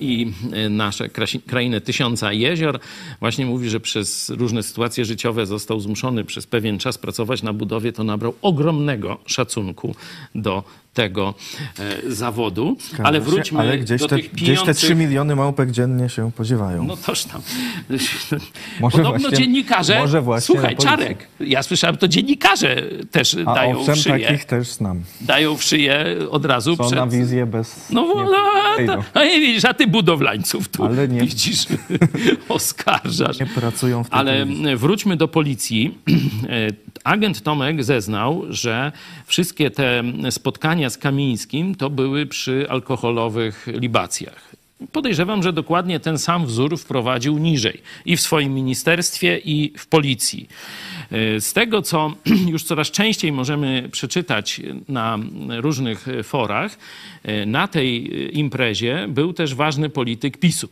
[0.00, 1.08] i e, nasze
[1.46, 2.80] krainę Tysiąca Jezior.
[3.20, 7.92] Właśnie mówi, że przez różne sytuacje życiowe został zmuszony przez pewien czas pracować na budowie.
[7.92, 9.94] To nabrał ogromnego szacunku
[10.34, 10.64] do
[10.94, 11.34] tego
[11.78, 12.76] e, zawodu.
[13.04, 14.76] Ale wróćmy ale gdzieś do te, tych gdzieś te pijących...
[14.84, 16.84] 3 miliony małpek dziennie się podziewają.
[16.84, 17.40] No toż tam.
[18.80, 19.98] Może Podobno właśnie- dziennikarze.
[19.98, 20.76] może właśnie słuchaj.
[20.76, 24.26] Czarek, ja słyszałem, to dziennikarze też A dają owszem, w szyję.
[24.26, 25.02] takich też znam.
[25.20, 26.98] Dają w szyję od razu Są przed.
[26.98, 27.90] na wizję bez...
[27.90, 28.02] No,
[28.78, 31.66] nie no, no i widzisz, a ty budowlańców tu Ale nie- widzisz,
[32.48, 33.38] oskarżasz.
[33.40, 34.76] Nie pracują w Ale telewizji.
[34.76, 35.98] wróćmy do policji.
[37.04, 38.92] Agent Tomek zeznał, że
[39.26, 44.48] wszystkie te spotkania z Kamińskim to były przy alkoholowych libacjach.
[44.92, 50.48] Podejrzewam, że dokładnie ten sam wzór wprowadził niżej i w swoim ministerstwie, i w policji.
[51.38, 52.12] Z tego, co
[52.52, 55.18] już coraz częściej możemy przeczytać na
[55.48, 56.78] różnych forach,
[57.46, 60.68] na tej imprezie był też ważny polityk PiSu.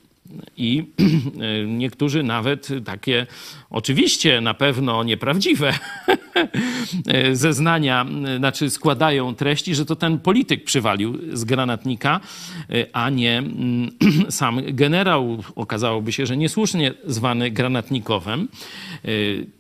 [0.56, 0.84] I
[1.66, 3.26] niektórzy nawet takie,
[3.70, 5.78] oczywiście na pewno nieprawdziwe
[7.32, 8.06] zeznania,
[8.38, 12.20] znaczy składają treści, że to ten polityk przywalił z granatnika,
[12.92, 13.90] a nie mm,
[14.28, 15.42] sam generał.
[15.56, 18.48] Okazałoby się, że niesłusznie zwany granatnikowem.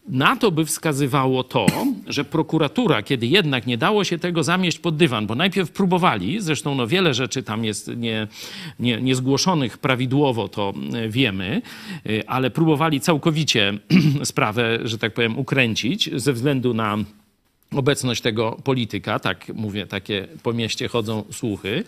[0.08, 1.66] Na to by wskazywało to,
[2.06, 6.74] że prokuratura, kiedy jednak nie dało się tego zamieść pod dywan, bo najpierw próbowali, zresztą
[6.74, 8.28] no wiele rzeczy tam jest nie,
[8.80, 11.62] nie, niezgłoszonych prawidłowo, to e, wiemy,
[12.06, 13.78] e, ale próbowali całkowicie
[14.24, 16.96] sprawę, że tak powiem, ukręcić ze względu na
[17.70, 21.84] obecność tego polityka, tak mówię, takie po mieście chodzą słuchy,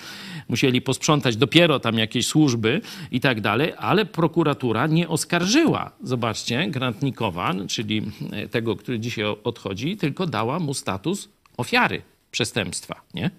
[0.49, 7.55] musieli posprzątać dopiero tam jakieś służby i tak dalej, ale prokuratura nie oskarżyła, zobaczcie, Grantnikowa,
[7.69, 8.03] czyli
[8.51, 13.31] tego, który dzisiaj odchodzi, tylko dała mu status ofiary przestępstwa, nie?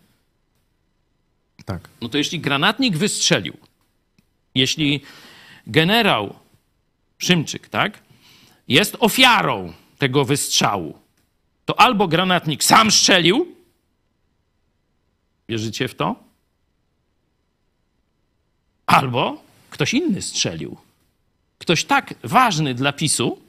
[1.65, 1.89] Tak.
[2.01, 3.53] No to jeśli granatnik wystrzelił,
[4.55, 5.01] jeśli
[5.67, 6.35] generał
[7.17, 7.99] Szymczyk, tak,
[8.67, 10.99] jest ofiarą tego wystrzału,
[11.69, 13.55] to albo granatnik sam strzelił,
[15.49, 16.15] wierzycie w to?
[18.85, 20.77] Albo ktoś inny strzelił.
[21.57, 23.39] Ktoś tak ważny dla PiSu,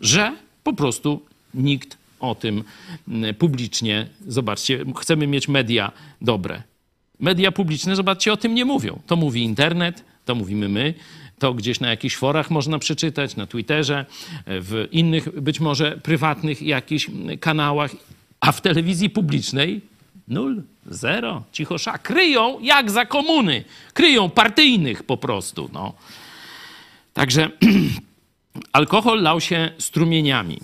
[0.00, 2.64] że po prostu nikt o tym
[3.38, 6.62] publicznie, zobaczcie, chcemy mieć media dobre.
[7.20, 9.00] Media publiczne, zobaczcie, o tym nie mówią.
[9.06, 10.94] To mówi internet, to mówimy my,
[11.38, 14.06] to gdzieś na jakichś forach można przeczytać, na Twitterze,
[14.46, 17.10] w innych być może prywatnych jakichś
[17.40, 17.90] kanałach,
[18.40, 19.80] a w telewizji publicznej
[20.28, 21.98] nul, zero, cichosza.
[21.98, 23.64] Kryją jak za komuny.
[23.92, 25.70] Kryją partyjnych po prostu.
[25.72, 25.92] No.
[27.14, 27.50] Także
[28.72, 30.58] alkohol lał się strumieniami.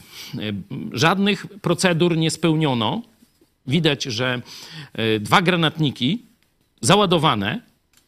[0.93, 3.03] Żadnych procedur nie spełniono.
[3.67, 4.43] Widać, że
[4.93, 6.23] e, dwa granatniki
[6.81, 7.61] załadowane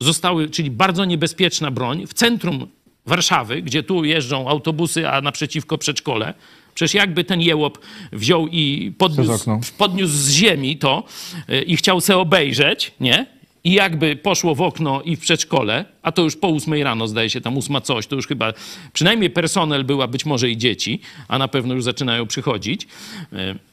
[0.05, 2.67] zostały, czyli bardzo niebezpieczna broń, w centrum
[3.07, 6.35] Warszawy, gdzie tu jeżdżą autobusy, a naprzeciwko przedszkole.
[6.75, 7.79] Przecież jakby ten jełop
[8.13, 11.05] wziął i podniósł, podniósł z ziemi to
[11.51, 13.27] y, i chciał se obejrzeć, nie?
[13.65, 17.31] I jakby poszło w okno i w przedszkole, a to już po ósmej rano, zdaje
[17.31, 18.53] się, tam ósma coś, to już chyba
[18.93, 22.87] przynajmniej personel była, być może i dzieci, a na pewno już zaczynają przychodzić.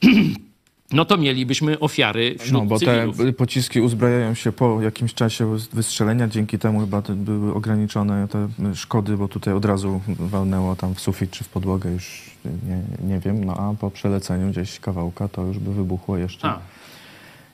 [0.94, 3.36] No to mielibyśmy ofiary wśród No, bo te cywilów.
[3.36, 9.18] pociski uzbrajają się po jakimś czasie wystrzelenia, dzięki temu chyba te były ograniczone te szkody,
[9.18, 13.44] bo tutaj od razu walnęło tam w sufit czy w podłogę, już nie, nie wiem,
[13.46, 16.60] no a po przeleceniu gdzieś kawałka to już by wybuchło jeszcze, A.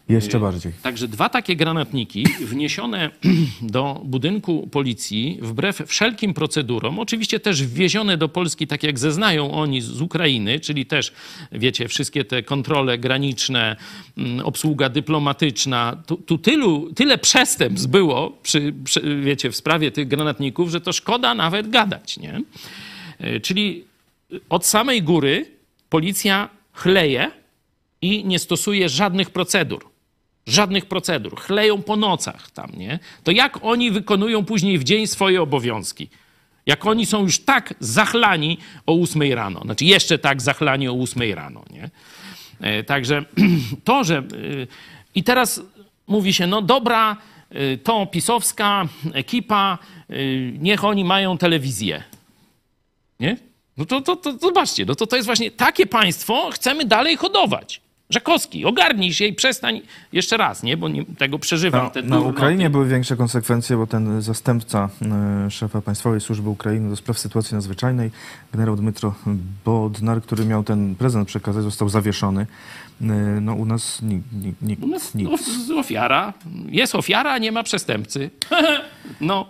[0.10, 0.72] jeszcze bardziej.
[0.82, 3.10] Także dwa takie granatniki wniesione
[3.62, 9.82] do budynku policji wbrew wszelkim procedurom, oczywiście też wwiezione do Polski, tak jak zeznają oni
[9.82, 11.14] z Ukrainy, czyli też,
[11.51, 13.76] wiecie, wszystkie te kontrole graniczne,
[14.18, 16.03] mm, obsługa dyplomatyczna.
[16.05, 20.93] Tu, tu tylu, tyle przestępstw było, przy, przy, wiecie, w sprawie tych granatników, że to
[20.93, 22.41] szkoda nawet gadać, nie?
[23.20, 23.84] E, Czyli
[24.49, 25.45] od samej góry
[25.89, 27.32] policja chleje
[28.01, 29.97] i nie stosuje żadnych procedur.
[30.48, 31.39] Żadnych procedur.
[31.39, 33.00] Chleją po nocach tam, nie?
[33.24, 36.10] To jak oni wykonują później w dzień swoje obowiązki?
[36.66, 39.62] Jak oni są już tak zachlani o 8 rano.
[39.62, 41.89] Znaczy jeszcze tak zachlani o 8 rano, nie?
[42.62, 43.26] E, Także
[43.84, 44.24] to, że...
[44.34, 44.68] y,
[45.16, 45.62] I teraz
[46.08, 47.18] mówi się, no dobra,
[47.56, 49.78] y, to pisowska ekipa,
[50.10, 52.04] y, niech oni mają telewizję.
[53.20, 53.38] Nie?
[53.78, 57.82] No to, to, to zobaczcie, no to, to jest właśnie takie państwo chcemy dalej hodować.
[58.10, 59.82] Żakowski, ogarnij się i przestań
[60.14, 60.78] jeszcze raz, nie?
[60.78, 61.84] Bo nie, tego przeżywam.
[61.84, 62.30] No, te na durnoty.
[62.38, 64.89] Ukrainie były większe konsekwencje, bo ten zastępca
[65.45, 68.12] e, szefa Państwowej Służby Ukrainy do spraw sytuacji nadzwyczajnej,
[68.53, 69.16] generał Dmytro
[69.66, 72.41] Bodnar, który miał ten prezent przekazać, został zawieszony.
[73.01, 73.05] E,
[73.41, 75.28] No u nas nikt, nikt, nikt, U nas nic.
[75.30, 76.34] of- ofiara,
[76.70, 78.30] jest ofiara, a nie ma przestępcy.
[79.22, 79.49] no,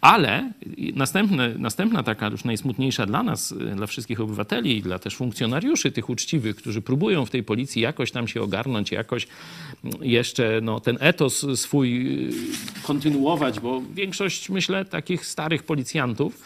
[0.00, 0.52] Ale
[0.94, 6.10] następne, następna taka już najsmutniejsza dla nas, dla wszystkich obywateli i dla też funkcjonariuszy tych
[6.10, 9.26] uczciwych, którzy próbują w tej policji jakoś tam się ogarnąć, jakoś
[10.00, 12.18] jeszcze no, ten etos swój
[12.82, 16.42] kontynuować, bo większość, myślę, takich starych policjantów,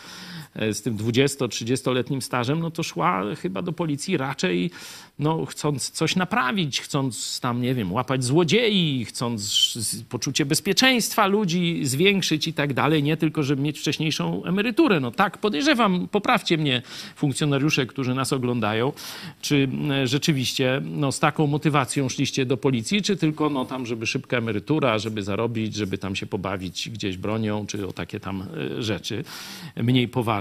[0.54, 4.70] z tym 20-30-letnim stażem, no to szła chyba do policji raczej
[5.18, 12.48] no, chcąc coś naprawić, chcąc tam, nie wiem, łapać złodziei, chcąc poczucie bezpieczeństwa ludzi zwiększyć
[12.48, 15.00] i tak dalej, nie tylko, żeby mieć wcześniejszą emeryturę.
[15.00, 16.82] No tak, podejrzewam, poprawcie mnie
[17.16, 18.92] funkcjonariusze, którzy nas oglądają,
[19.40, 24.06] czy e, rzeczywiście no, z taką motywacją szliście do policji, czy tylko no, tam, żeby
[24.06, 28.42] szybka emerytura, żeby zarobić, żeby tam się pobawić gdzieś bronią, czy o takie tam
[28.78, 29.24] e, rzeczy
[29.76, 30.39] mniej poważne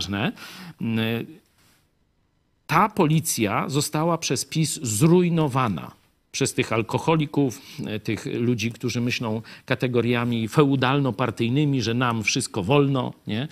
[2.68, 6.00] ta policja została przez PiS zrujnowana
[6.32, 13.14] przez tych alkoholików, e, tych ludzi, którzy myślą kategoriami feudalno-partyjnymi, że nam wszystko wolno.
[13.28, 13.48] Nie?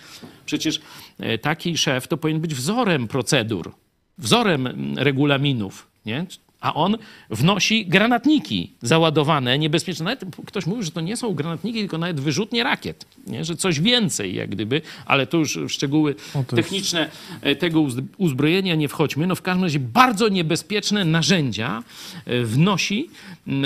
[0.46, 0.80] Przecież
[1.18, 3.74] e, taki szef to powinien być wzorem procedur,
[4.18, 5.86] wzorem regulaminów.
[6.06, 6.26] Nie?
[6.60, 6.96] A on
[7.30, 10.04] wnosi granatniki załadowane, niebezpieczne.
[10.04, 13.44] Nawet ktoś mówił, że to nie są granatniki, tylko nawet wyrzutnie rakiet, nie?
[13.44, 16.14] że coś więcej jak gdyby, ale to już w szczegóły
[16.56, 17.10] techniczne.
[17.40, 17.84] E, tego
[18.16, 19.26] uzbrojenia nie wchodźmy.
[19.26, 21.82] No w każdym razie bardzo niebezpieczne narzędzia
[22.26, 23.10] e, wnosi,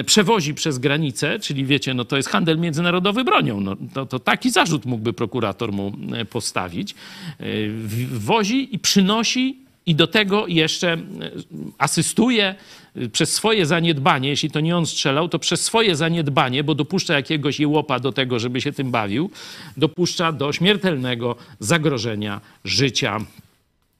[0.06, 3.60] przewozi przez granicę, czyli wiecie, no to jest handel międzynarodowy bronią.
[3.60, 6.94] No, to, to taki zarzut mógłby prokurator mu e, postawić.
[8.10, 10.98] Wozi i przynosi i do tego jeszcze
[11.78, 12.54] asystuje
[13.12, 17.60] przez swoje zaniedbanie, jeśli to nie on strzelał, to przez swoje zaniedbanie, bo dopuszcza jakiegoś
[17.60, 19.30] jełopa do tego, żeby się tym bawił,
[19.76, 23.18] dopuszcza do śmiertelnego zagrożenia życia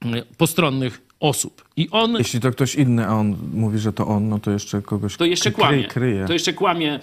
[0.01, 1.63] mm, postronnych osób.
[1.77, 4.81] I on, Jeśli to ktoś inny, a on mówi, że to on, no to jeszcze
[4.81, 5.83] kogoś to jeszcze kryje, kłamie.
[5.83, 6.25] kryje.
[6.25, 6.99] To jeszcze kłamie,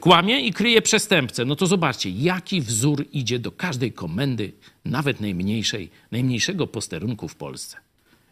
[0.00, 1.44] kłamie i kryje przestępcę.
[1.44, 4.52] No to zobaczcie, jaki wzór idzie do każdej komendy,
[4.84, 7.76] nawet najmniejszej, najmniejszego posterunku w Polsce.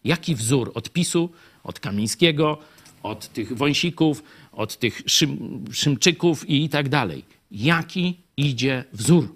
[0.05, 1.31] Jaki wzór od PiSu,
[1.65, 2.59] od Kamińskiego,
[3.03, 4.23] od tych wąsików,
[4.53, 7.25] od tych szym, szymczyków i tak dalej.
[7.51, 9.35] Jaki idzie wzór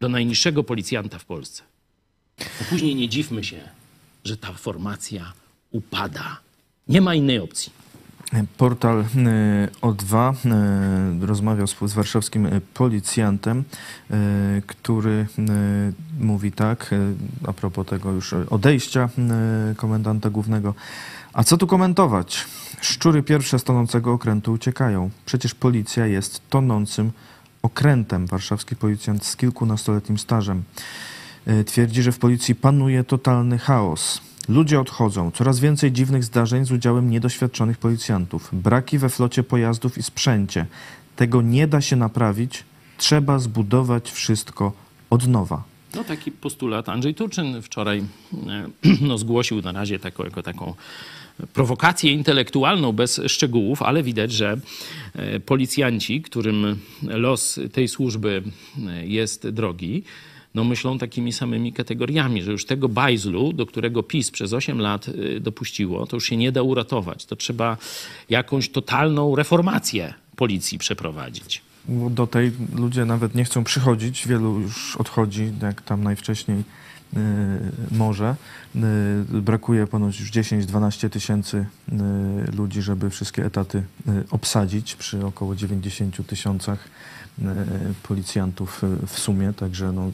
[0.00, 1.62] do najniższego policjanta w Polsce?
[2.60, 3.68] A później nie dziwmy się,
[4.24, 5.32] że ta formacja
[5.70, 6.40] upada.
[6.88, 7.72] Nie ma innej opcji.
[8.56, 9.04] Portal e,
[9.82, 10.34] O2
[11.22, 13.64] e, rozmawiał z, warszawskim e, policjantem,
[14.66, 15.26] który
[16.20, 16.94] mówi tak,
[17.46, 19.08] a propos tego już odejścia
[19.76, 20.74] komendanta głównego.
[21.32, 22.46] A co tu komentować?
[22.80, 25.10] Szczury pierwsze z tonącego okrętu uciekają.
[25.26, 27.12] Przecież policja jest tonącym
[27.62, 28.26] okrętem.
[28.26, 30.62] Warszawski policjant z kilkunastoletnim stażem
[31.66, 34.20] twierdzi, że w policji panuje totalny chaos.
[34.48, 35.30] Ludzie odchodzą.
[35.30, 38.50] Coraz więcej dziwnych zdarzeń z udziałem niedoświadczonych policjantów.
[38.52, 40.66] Braki we flocie pojazdów i sprzęcie.
[41.16, 42.64] Tego nie da się naprawić.
[42.98, 44.72] Trzeba zbudować wszystko
[45.10, 45.62] od nowa.
[45.94, 48.68] No taki postulat Andrzej Turczyn wczoraj e,
[49.08, 50.74] no, zgłosił na razie taką, jako taką
[51.52, 54.56] prowokację intelektualną bez szczegółów, ale widać, że
[55.14, 58.42] e, policjanci, którym los tej służby
[58.86, 60.02] e, jest drogi,
[60.54, 65.08] no myślą takimi samymi kategoriami, że już tego bajzlu, do którego PiS przez 8 lat
[65.08, 67.24] y, dopuściło, to już się nie da uratować.
[67.24, 67.76] To trzeba
[68.30, 71.62] jakąś totalną reformację policji przeprowadzić.
[72.10, 77.16] Do tej ludzie nawet nie chcą przychodzić, wielu już odchodzi, jak tam najwcześniej y,
[77.90, 78.36] może.
[78.76, 81.66] Y, brakuje ponoć już 10-12 tysięcy
[82.56, 83.82] ludzi, żeby wszystkie etaty
[84.30, 86.88] obsadzić przy około 90 tysiącach
[88.02, 90.10] policjantów e, w sumie, także no,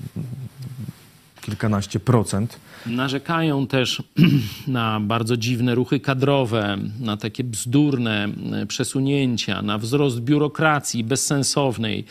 [1.40, 2.60] kilkanaście procent.
[2.86, 4.02] Narzekają też
[4.66, 12.04] na bardzo dziwne ruchy kadrowe, na takie bzdurne e, przesunięcia, na wzrost biurokracji bezsensownej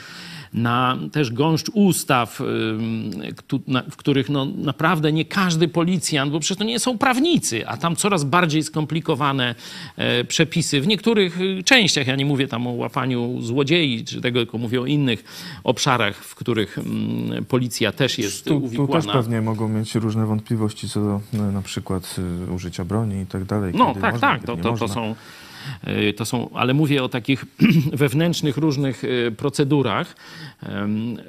[0.53, 2.41] na też gąszcz ustaw,
[3.91, 7.95] w których no naprawdę nie każdy policjant, bo przecież to nie są prawnicy, a tam
[7.95, 9.55] coraz bardziej skomplikowane
[9.97, 10.81] e, przepisy.
[10.81, 14.81] W niektórych y, częściach, ja nie mówię tam o łapaniu złodziei, czy tego, tylko mówię
[14.81, 15.23] o innych
[15.63, 16.79] obszarach, w których
[17.47, 19.01] policja też jest tu, uwikłana.
[19.01, 22.15] Tu też pewnie mogą mieć różne wątpliwości co do no, na przykład
[22.49, 23.73] y, użycia broni i tak dalej.
[23.75, 25.15] No tak, można, tak, to, to, to są
[26.15, 27.45] to są, ale mówię o takich
[27.93, 30.15] wewnętrznych różnych e, procedurach,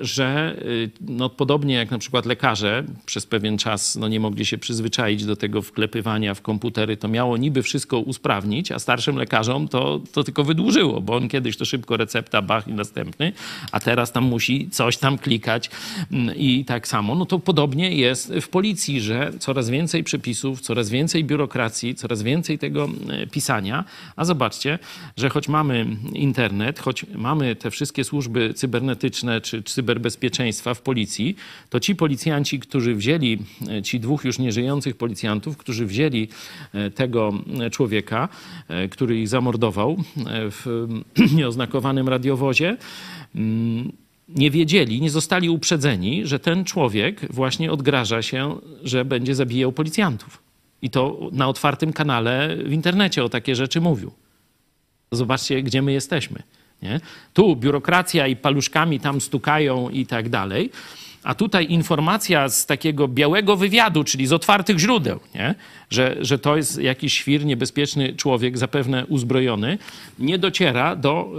[0.01, 0.64] że e,
[1.01, 5.37] no, podobnie jak na przykład lekarze przez pewien czas no, nie mogli się przyzwyczaić do
[5.37, 10.45] tego wklepywania w komputery, to miało niby wszystko usprawnić, a starszym lekarzom to, to tylko
[10.45, 13.33] wydłużyło, bo on kiedyś to szybko recepta, bach i następny,
[13.72, 15.70] a teraz tam musi coś tam klikać
[16.12, 17.14] mm, i tak samo.
[17.14, 22.59] No to podobnie jest w policji, że coraz więcej przepisów, coraz więcej biurokracji, coraz więcej
[22.59, 22.89] tego
[23.31, 23.85] pisania,
[24.20, 24.78] A zobaczcie,
[25.16, 31.36] że choć mamy internet, choć mamy te wszystkie służby cybernetyczne czy cyberbezpieczeństwa w policji,
[31.70, 36.28] to ci policjanci, którzy wzięli, e, ci dwóch już nieżyjących policjantów, którzy wzięli
[36.72, 37.32] e, tego
[37.70, 38.28] człowieka,
[38.68, 39.96] e, który ich zamordował
[40.26, 40.88] w
[41.38, 42.76] nieoznakowanym radiowozie,
[43.34, 43.92] mm,
[44.28, 50.49] nie wiedzieli, nie zostali uprzedzeni, że ten człowiek właśnie odgraża się, że będzie zabijał policjantów.
[50.83, 54.12] I to na otwartym kanale w internecie o takie rzeczy mówił.
[55.12, 56.43] Zobaczcie, gdzie my jesteśmy.
[56.83, 57.01] Nie?
[57.35, 60.70] Tu biurokracja i paluszkami tam stukają i tak dalej.
[61.22, 65.54] A tutaj informacja z takiego białego wywiadu, czyli z otwartych źródeł, nie?
[65.90, 69.78] Że, że to jest jakiś świr, niebezpieczny człowiek, zapewne uzbrojony,
[70.18, 71.32] nie dociera do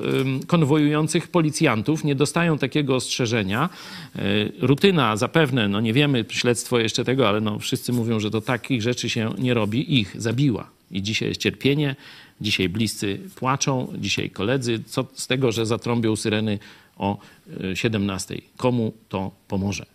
[0.48, 3.70] konwojujących policjantów, nie dostają takiego ostrzeżenia.
[4.16, 8.42] Y, rutyna zapewne, no nie wiemy, śledztwo jeszcze tego, ale no wszyscy mówią, że to
[8.42, 10.70] takich rzeczy się nie robi, ich zabiła.
[10.92, 11.96] I dzisiaj jest cierpienie,
[12.42, 14.80] dzisiaj bliscy płaczą, dzisiaj koledzy.
[14.86, 16.60] Co z tego, że zatrąbią syreny
[17.02, 17.18] o
[17.74, 18.36] 17.
[18.36, 19.86] E, Komu to pomoże?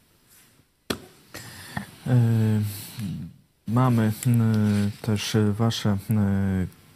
[2.07, 2.17] E,
[3.69, 4.13] mamy
[5.03, 5.99] też Wasze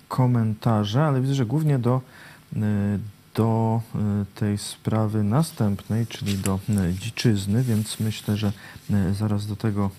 [0.09, 2.01] komentarze, ale widzę, że głównie do,
[3.35, 3.81] do
[4.35, 6.61] tej sprawy następnej, czyli do
[6.93, 8.53] dziczyzny, więc myślę, że
[9.13, 9.91] zaraz do tego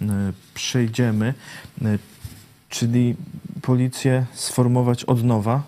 [0.53, 1.33] przejdziemy.
[2.69, 3.15] Czyli
[3.61, 5.63] policję sformować od nowa,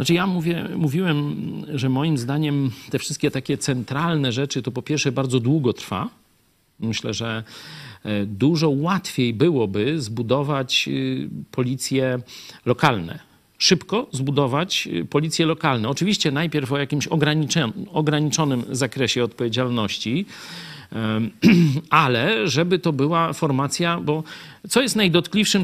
[0.00, 1.36] znaczy ja mówię, mówiłem,
[1.74, 6.08] że moim zdaniem te wszystkie takie centralne rzeczy to po pierwsze bardzo długo trwa.
[6.78, 7.42] Myślę, że
[8.04, 12.18] e, dużo łatwiej byłoby zbudować y, policje
[12.66, 13.18] lokalne.
[13.58, 15.88] Szybko zbudować y, policje lokalne.
[15.88, 17.08] Oczywiście najpierw o jakimś
[17.92, 20.26] ograniczonym zakresie odpowiedzialności,
[21.90, 24.22] ale żeby to była formacja, bo
[24.68, 25.62] co jest najdotkliwszym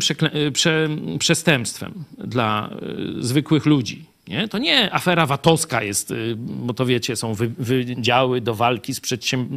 [0.53, 2.71] prze przestępstwem dla
[3.19, 4.16] y, zwykłych ludzi?
[4.29, 4.49] Nie?
[4.49, 9.01] To nie afera VAT-owska jest, y, bo to wiecie, są wy, wydziały do walki z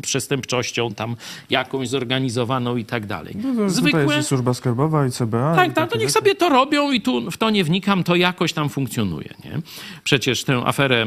[0.01, 1.15] przestępczością tam
[1.49, 3.35] jakąś zorganizowaną i tak dalej.
[3.43, 4.01] No Zwykłe...
[4.01, 5.55] Tutaj jest służba skarbowa i CBA.
[5.55, 8.53] Tak, tak, to niech sobie to robią i tu w to nie wnikam, to jakoś
[8.53, 9.33] tam funkcjonuje.
[9.45, 9.61] Nie?
[10.03, 11.05] Przecież tę aferę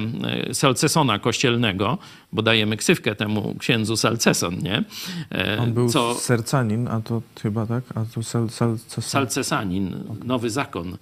[0.50, 1.98] y, Salcesona kościelnego,
[2.32, 4.84] bo dajemy ksywkę temu księdzu Salceson, nie?
[5.32, 6.14] E, On był Co...
[6.14, 7.84] sercanin, a to chyba tak?
[7.94, 10.96] A to sal, sal, Salcesanin, nowy zakon.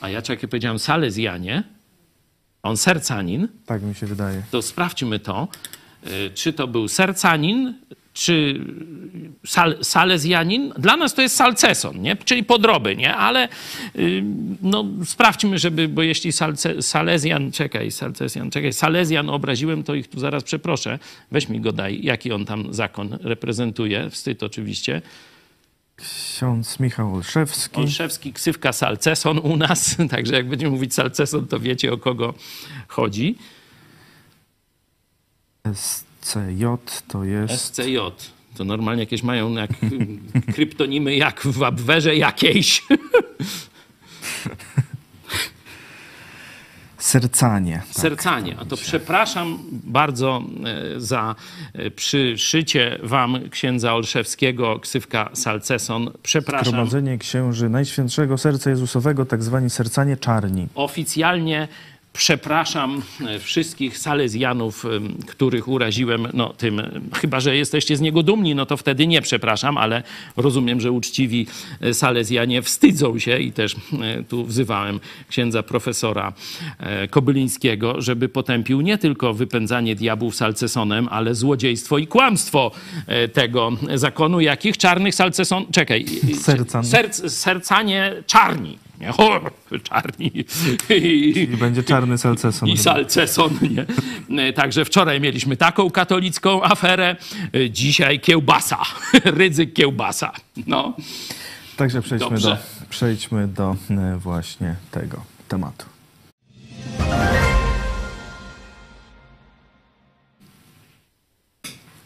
[0.00, 1.62] A ja czekaj, powiedziałem Salezjanie,
[2.64, 3.48] on sercanin.
[3.66, 4.42] Tak mi się wydaje.
[4.50, 5.48] To sprawdźmy to,
[6.06, 7.74] y, czy to był sercanin,
[8.14, 8.60] czy
[9.46, 10.72] sal, salezjanin.
[10.78, 12.16] Dla nas to jest salceson, nie?
[12.16, 13.14] czyli podroby, nie?
[13.14, 13.48] ale
[13.96, 14.22] y,
[14.62, 20.20] no, sprawdźmy, żeby, bo jeśli salce, salezjan, czekaj, salcesjan, czekaj, salezjan obraziłem, to ich tu
[20.20, 20.98] zaraz przeproszę.
[21.30, 24.10] Weź mi go daj, jaki on tam zakon reprezentuje.
[24.10, 25.02] Wstyd oczywiście.
[25.96, 27.76] Ksiądz Michał Olszewski.
[27.76, 32.34] Olszewski, ksywka Salceson u nas, także jak będziemy mówić Salceson, to wiecie o kogo
[32.88, 33.38] chodzi.
[35.74, 36.64] SCJ
[37.08, 37.54] to jest...
[37.54, 37.96] SCJ.
[38.56, 39.70] To normalnie jakieś mają jak
[40.54, 42.82] kryptonimy jak w Abwerze jakiejś.
[47.04, 47.82] Sercanie.
[47.92, 48.56] Tak, Sercanie.
[48.60, 50.42] A to przepraszam bardzo
[50.96, 51.34] e, za
[51.72, 56.10] e, przyszycie wam księdza Olszewskiego, ksywka Salceson.
[56.22, 56.66] Przepraszam.
[56.66, 60.68] Zgromadzenie księży Najświętszego Serca Jezusowego, tak zwani sercanie czarni.
[60.74, 61.68] Oficjalnie
[62.16, 64.84] Przepraszam e, wszystkich salezjanów,
[65.26, 66.82] których uraziłem, no tym,
[67.14, 70.02] chyba że jesteście z niego dumni, no to wtedy nie przepraszam, ale
[70.36, 71.46] rozumiem, że uczciwi
[71.80, 76.32] e, salezjanie wstydzą się i też e, tu wzywałem księdza profesora
[77.10, 82.70] Kobylińskiego, żeby potępił nie tylko wypędzanie diabłów salcesonem, ale złodziejstwo i kłamstwo
[83.32, 85.66] tego zakonu, jakich czarnych salceson...
[85.72, 86.04] Czekaj.
[86.40, 86.84] Sercan.
[86.84, 89.10] Serc, sercanie czarni nie?
[89.10, 89.40] O,
[89.82, 90.32] czarni.
[91.44, 92.68] I będzie czarny salceson.
[92.68, 93.58] I salceson,
[94.28, 94.52] nie?
[94.52, 97.16] Także wczoraj mieliśmy taką katolicką aferę,
[97.70, 98.82] dzisiaj kiełbasa.
[99.24, 100.32] Rydzyk kiełbasa.
[100.66, 100.96] No.
[101.76, 102.56] Także przejdźmy do,
[102.90, 105.84] przejdźmy do e, właśnie tego tematu.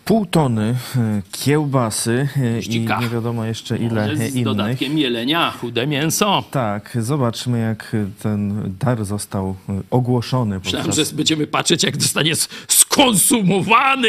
[0.09, 4.45] Pół tony e, kiełbasy e, i nie wiadomo jeszcze ile z innych.
[4.45, 6.45] Dodatkiem jelenia, chude mięso.
[6.51, 10.61] Tak, zobaczmy jak ten dar został e, ogłoszony.
[10.61, 10.87] Podczas...
[10.87, 12.33] Myślałem, że będziemy patrzeć jak zostanie
[12.69, 14.09] skonsumowany.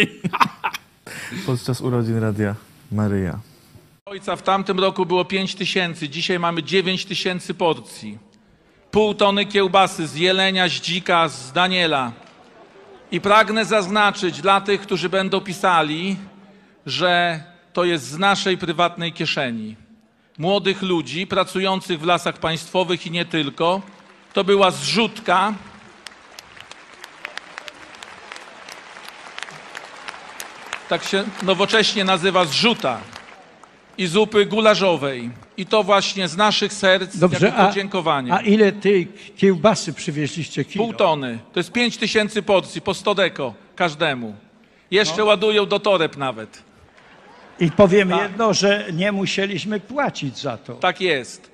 [1.45, 2.55] podczas urodzin Radia
[2.91, 3.39] Maryja.
[4.05, 8.17] Ojca w tamtym roku było 5 tysięcy, dzisiaj mamy 9 tysięcy porcji.
[8.91, 12.28] Pół tony kiełbasy z jelenia, z dzika, z Daniela.
[13.11, 16.17] I pragnę zaznaczyć dla tych, którzy będą pisali,
[16.85, 17.43] że
[17.73, 19.75] to jest z naszej prywatnej kieszeni.
[20.37, 23.81] Młodych ludzi pracujących w lasach państwowych i nie tylko,
[24.33, 25.53] to była zrzutka.
[30.89, 32.99] Tak się nowocześnie nazywa zrzuta
[33.99, 35.29] i zupy gularzowej.
[35.57, 38.33] I to właśnie z naszych serc Dobrze, jako a, podziękowanie.
[38.33, 40.85] a ile tej kiełbasy przywieźliście kilo?
[40.85, 41.39] Pół tony.
[41.53, 44.35] To jest 5 tysięcy porcji, po 100 deko każdemu.
[44.91, 46.63] Jeszcze ładują do toreb nawet.
[47.59, 50.73] I powiem jedno, że nie musieliśmy płacić za to.
[50.73, 51.51] Tak jest.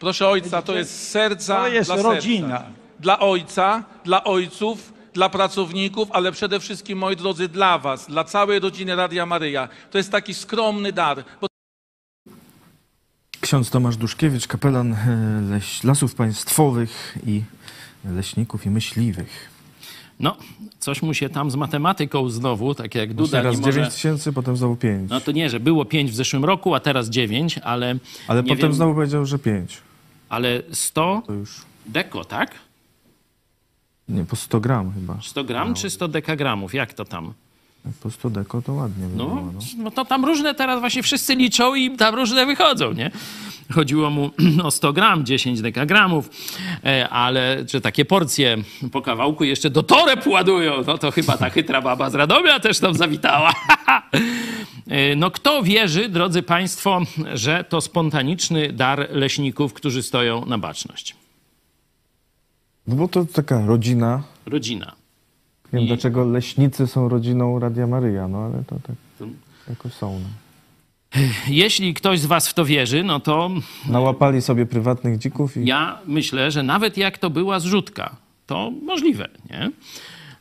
[0.00, 2.10] Proszę ojca, to jest z serca To jest dla serca.
[2.14, 2.62] rodzina.
[3.00, 8.60] Dla ojca, dla ojców, dla pracowników, ale przede wszystkim, moi drodzy, dla was, dla całej
[8.60, 9.68] rodziny Radia Maryja.
[9.90, 11.24] To jest taki skromny dar,
[13.46, 17.42] Ksiądz Tomasz Duszkiewicz, kapelan e, leś, Lasów Państwowych i
[18.04, 19.50] Leśników i Myśliwych.
[20.20, 20.36] No,
[20.78, 23.72] coś mu się tam z matematyką znowu, tak jak Właśnie Duda raz nie może...
[23.72, 25.10] 9 tysięcy, potem znowu 5.
[25.10, 27.96] No to nie, że było 5 w zeszłym roku, a teraz 9, ale
[28.28, 29.78] Ale potem wiem, znowu powiedział, że 5.
[30.28, 32.54] ale 100 To już deko, tak?
[34.08, 35.18] nie, po 100 gram chyba.
[35.22, 36.74] 100 gram czy 100 dekagramów?
[36.74, 37.32] Jak to tam?
[38.02, 39.52] Po 100 deko to ładnie No, wygląda.
[39.76, 39.82] No.
[39.84, 43.10] no to tam różne teraz właśnie wszyscy liczą i tam różne wychodzą, nie?
[43.74, 44.30] Chodziło mu
[44.64, 46.30] o 100 gram, 10 dekagramów,
[46.84, 48.56] e, ale że takie porcje
[48.92, 52.78] po kawałku jeszcze do toreb ładują, no to chyba ta chytra baba z Radomia też
[52.78, 53.52] tam zawitała.
[54.88, 57.00] E, No kto wierzy, drodzy Państwo,
[57.34, 61.16] że to spontaniczny dar leśników, którzy stoją na baczność?
[62.86, 64.22] no bo to taka rodzina.
[64.46, 64.92] Rodzina.
[65.76, 69.28] Nie wiem I- dlaczego leśnicy są rodziną Radia Maryja, no ale to tak
[69.68, 70.20] jakoś są.
[70.20, 70.28] No.
[71.48, 73.50] Jeśli ktoś z Was w to wierzy, no to
[73.88, 78.16] Nałapali sobie prywatnych dzików i Ja myślę, że nawet jak to była zrzutka,
[78.46, 79.70] to możliwe, nie?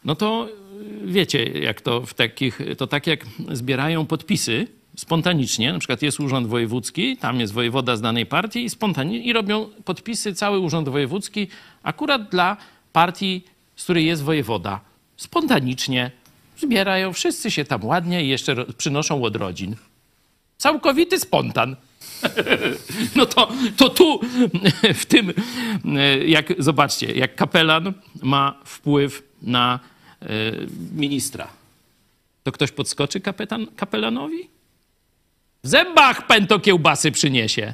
[0.05, 5.79] No to y, wiecie, jak to w takich, to tak jak zbierają podpisy spontanicznie, na
[5.79, 10.33] przykład jest urząd wojewódzki, tam jest wojewoda z danej partii i spontanicznie i robią podpisy
[10.33, 11.47] cały urząd wojewódzki
[11.83, 12.57] akurat dla
[12.93, 13.43] partii,
[13.75, 14.79] z której jest wojewoda.
[15.18, 16.11] Spontanicznie
[16.57, 19.76] zbierają, wszyscy się tam ładnie i jeszcze przynoszą od rodzin.
[20.57, 21.76] Całkowity spontan.
[23.16, 24.20] No to, to tu
[25.01, 25.34] w tym,
[26.26, 29.80] jak zobaczcie, jak kapelan ma wpływ na
[30.22, 30.28] e,
[30.95, 31.47] ministra.
[32.43, 34.49] To ktoś podskoczy kapetan, kapelanowi?
[35.63, 37.74] W zębach pęto kiełbasy przyniesie.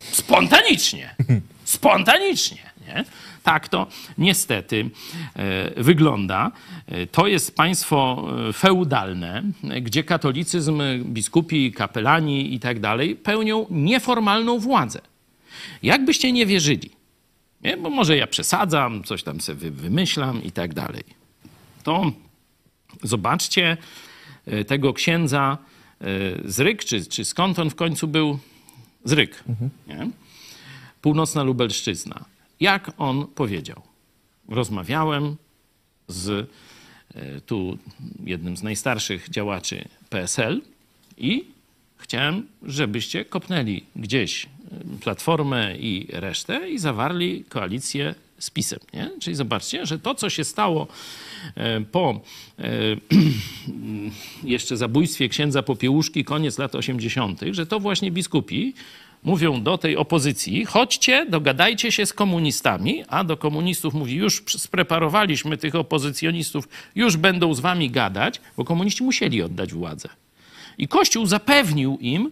[0.00, 1.14] Spontanicznie.
[1.64, 2.71] Spontanicznie.
[2.94, 3.04] Nie?
[3.42, 3.86] Tak to
[4.18, 4.90] niestety
[5.36, 6.50] e, wygląda.
[6.86, 9.42] E, To jest państwo e, feudalne,
[9.82, 15.00] gdzie katolicyzm, biskupi, kapelani i tak dalej pełnią nieformalną władzę.
[15.82, 16.90] Jakbyście nie wierzyli,
[17.62, 17.76] nie?
[17.76, 21.02] bo może ja przesadzam, coś tam sobie wy- wymyślam i tak dalej,
[21.82, 22.12] to
[23.02, 23.76] zobaczcie
[24.66, 25.58] tego księdza
[26.44, 28.38] z Ryk, czy, czy skąd on w końcu był?
[29.04, 29.44] Z Ryk.
[29.86, 30.10] Nie?
[31.02, 32.24] Północna Lubelszczyzna.
[32.62, 33.82] Jak on powiedział?
[34.48, 35.36] Rozmawiałem
[36.08, 36.28] z
[37.14, 37.78] e, tu
[38.24, 40.62] jednym z najstarszych działaczy PSL
[41.18, 41.44] i
[41.96, 44.48] chciałem, żebyście kopnęli gdzieś e,
[45.00, 48.80] Platformę i resztę i zawarli koalicję z PiSem.
[48.92, 49.10] Nie?
[49.20, 50.86] Czyli zobaczcie, że to, co się stało
[51.54, 52.20] e, po
[54.44, 58.74] jeszcze zabójstwie księdza Popiełuszki, koniec lat 80., że to właśnie biskupi
[59.22, 65.56] mówią do tej opozycji, chodźcie, dogadajcie się z komunistami, a do komunistów mówi, już spreparowaliśmy
[65.56, 70.08] tych opozycjonistów, już będą z wami gadać, bo komuniści musieli oddać władzę.
[70.78, 72.30] I Kościół zapewnił im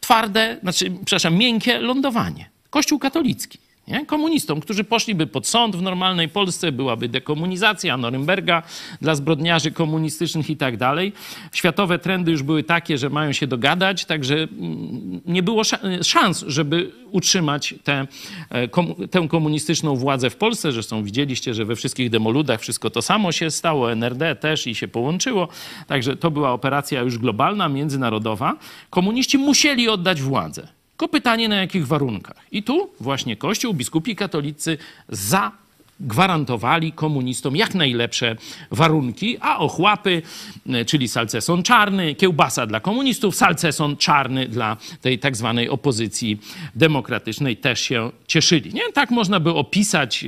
[0.00, 2.50] twarde, znaczy, przepraszam, miękkie lądowanie.
[2.70, 3.58] Kościół katolicki.
[3.88, 4.06] Nie?
[4.06, 8.62] Komunistom, którzy poszliby pod sąd w normalnej Polsce, byłaby dekomunizacja Norymberga
[9.02, 11.12] dla zbrodniarzy komunistycznych i tak dalej.
[11.52, 16.44] Światowe trendy już były takie, że mają się dogadać, także mm, nie było sza- szans,
[16.46, 18.06] żeby utrzymać tę,
[18.50, 18.68] e,
[19.08, 20.72] tę komunistyczną władzę w Polsce.
[20.72, 24.88] Zresztą widzieliście, że we wszystkich demoludach wszystko to samo się stało, NRD też i się
[24.88, 25.48] połączyło.
[25.86, 28.56] Także to była operacja już globalna, międzynarodowa.
[28.90, 30.77] Komuniści musieli oddać władzę.
[30.98, 32.36] Tylko pytanie na jakich warunkach.
[32.52, 34.78] I tu właśnie Kościół, biskupi katolicy
[35.08, 38.36] zagwarantowali komunistom jak najlepsze
[38.70, 40.22] warunki, a ochłapy,
[40.68, 46.40] e, czyli salceson czarny, kiełbasa dla komunistów, salceson czarny dla tej tak zwanej opozycji
[46.74, 48.74] demokratycznej też się cieszyli.
[48.74, 48.92] Nie?
[48.92, 50.24] Tak można by opisać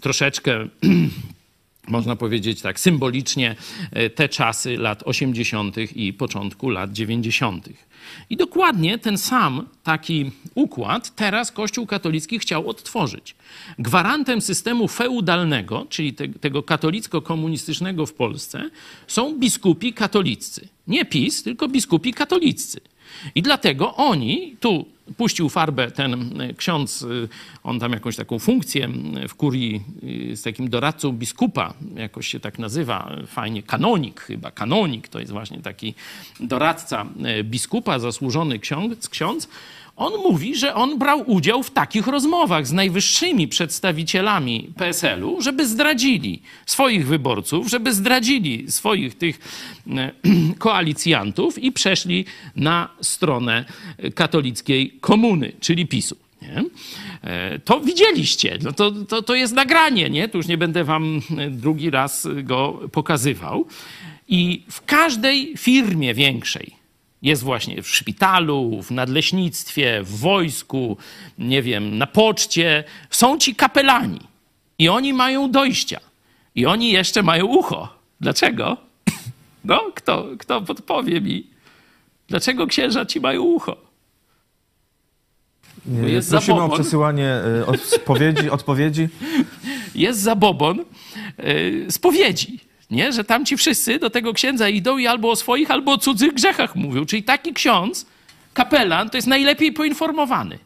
[0.00, 0.68] troszeczkę
[1.90, 3.56] można powiedzieć tak symbolicznie,
[3.92, 5.76] e, te czasy lat 80.
[5.96, 7.68] i początku lat 90.
[8.30, 13.34] I dokładnie ten sam taki układ teraz Kościół katolicki chciał odtworzyć.
[13.78, 18.70] Gwarantem systemu feudalnego, czyli te, tego katolicko-komunistycznego w Polsce,
[19.06, 20.68] są biskupi katoliccy.
[20.86, 22.80] Nie PiS, tylko biskupi katoliccy.
[23.34, 24.86] I dlatego oni, tu
[25.16, 27.28] puścił farbę ten ksiądz, y,
[27.64, 28.88] on tam jakąś taką funkcję
[29.28, 29.82] w kurii
[30.32, 35.32] y, z takim doradcą biskupa, jakoś się tak nazywa, fajnie, kanonik chyba, kanonik to jest
[35.32, 35.94] właśnie taki
[36.40, 39.48] doradca e, biskupa, zasłużony ksiądz, ksiądz
[40.00, 46.42] on mówi, że on brał udział w takich rozmowach z najwyższymi przedstawicielami PSL-u, żeby zdradzili
[46.66, 49.38] swoich wyborców, żeby zdradzili swoich tych
[49.96, 50.12] e,
[50.58, 52.24] koalicjantów i przeszli
[52.56, 53.64] na stronę
[54.14, 56.16] katolickiej komuny, czyli PiSu.
[56.42, 56.64] Nie?
[57.22, 60.28] E, To widzieliście, no to, to, to jest nagranie, nie?
[60.28, 63.66] Tu już nie będę wam e, drugi raz go pokazywał.
[64.28, 66.79] I w każdej firmie większej,
[67.22, 70.96] jest właśnie w szpitalu, w nadleśnictwie, w wojsku,
[71.38, 72.84] nie wiem, na poczcie.
[73.10, 74.20] Są ci kapelani
[74.78, 76.00] i oni mają dojścia.
[76.54, 77.88] I oni jeszcze mają ucho.
[78.20, 78.76] Dlaczego?
[79.64, 81.46] No, kto, kto podpowie mi?
[82.28, 83.76] Dlaczego księża ci mają ucho?
[85.84, 86.80] Bo jest Prosimy o zabobon.
[86.80, 89.08] przesyłanie y, odpowiedzi, odpowiedzi.
[89.94, 90.84] jest zabobon
[91.38, 92.60] yy, spowiedzi.
[92.90, 93.12] Nie?
[93.12, 96.34] Że tam ci wszyscy do tego księdza idą i albo o swoich, albo o cudzych
[96.34, 97.06] grzechach mówią.
[97.06, 98.06] Czyli taki ksiądz,
[98.54, 100.58] kapelan, to jest najlepiej poinformowany.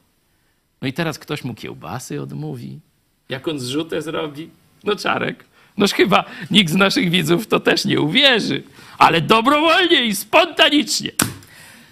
[0.82, 2.78] No i teraz ktoś mu kiełbasy odmówi.
[3.28, 4.48] Jak on zrzutę zrobi?
[4.84, 5.44] No czarek.
[5.76, 8.62] Noż chyba nikt z naszych widzów to też nie uwierzy.
[8.98, 11.10] Ale dobrowolnie i spontanicznie.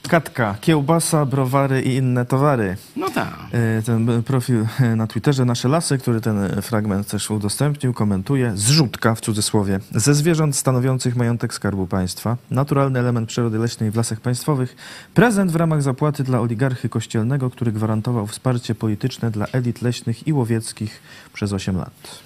[0.09, 2.77] Katka, kiełbasa, browary i inne towary.
[2.97, 3.35] No tak.
[3.53, 8.53] E, Ten profil e, na Twitterze Nasze Lasy, który ten fragment też udostępnił, komentuje.
[8.55, 14.21] Zrzutka, w cudzysłowie, ze zwierząt stanowiących majątek Skarbu Państwa, naturalny element przyrody leśnej w lasach
[14.21, 14.77] państwowych,
[15.15, 20.33] prezent w ramach zapłaty dla oligarchy kościelnego, który gwarantował wsparcie polityczne dla elit leśnych i
[20.33, 21.01] łowieckich
[21.33, 22.23] przez 8 lat.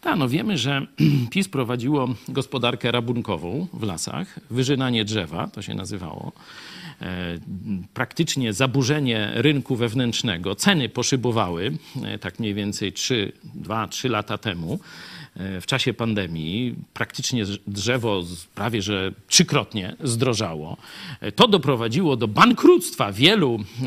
[0.00, 0.86] Tak, no wiemy, że
[1.30, 6.81] PiS prowadziło gospodarkę rabunkową w lasach, wyżynanie drzewa, to się nazywało, e,
[7.94, 10.54] praktycznie zaburzenie rynku wewnętrznego.
[10.54, 11.72] Ceny poszybowały,
[12.04, 12.92] e, tak mniej więcej
[13.62, 14.80] 2-3 lata temu.
[15.36, 18.22] E, W czasie pandemii praktycznie drzewo
[18.54, 20.76] prawie że trzykrotnie zdrożało.
[21.20, 23.86] E, To doprowadziło do bankructwa wielu e,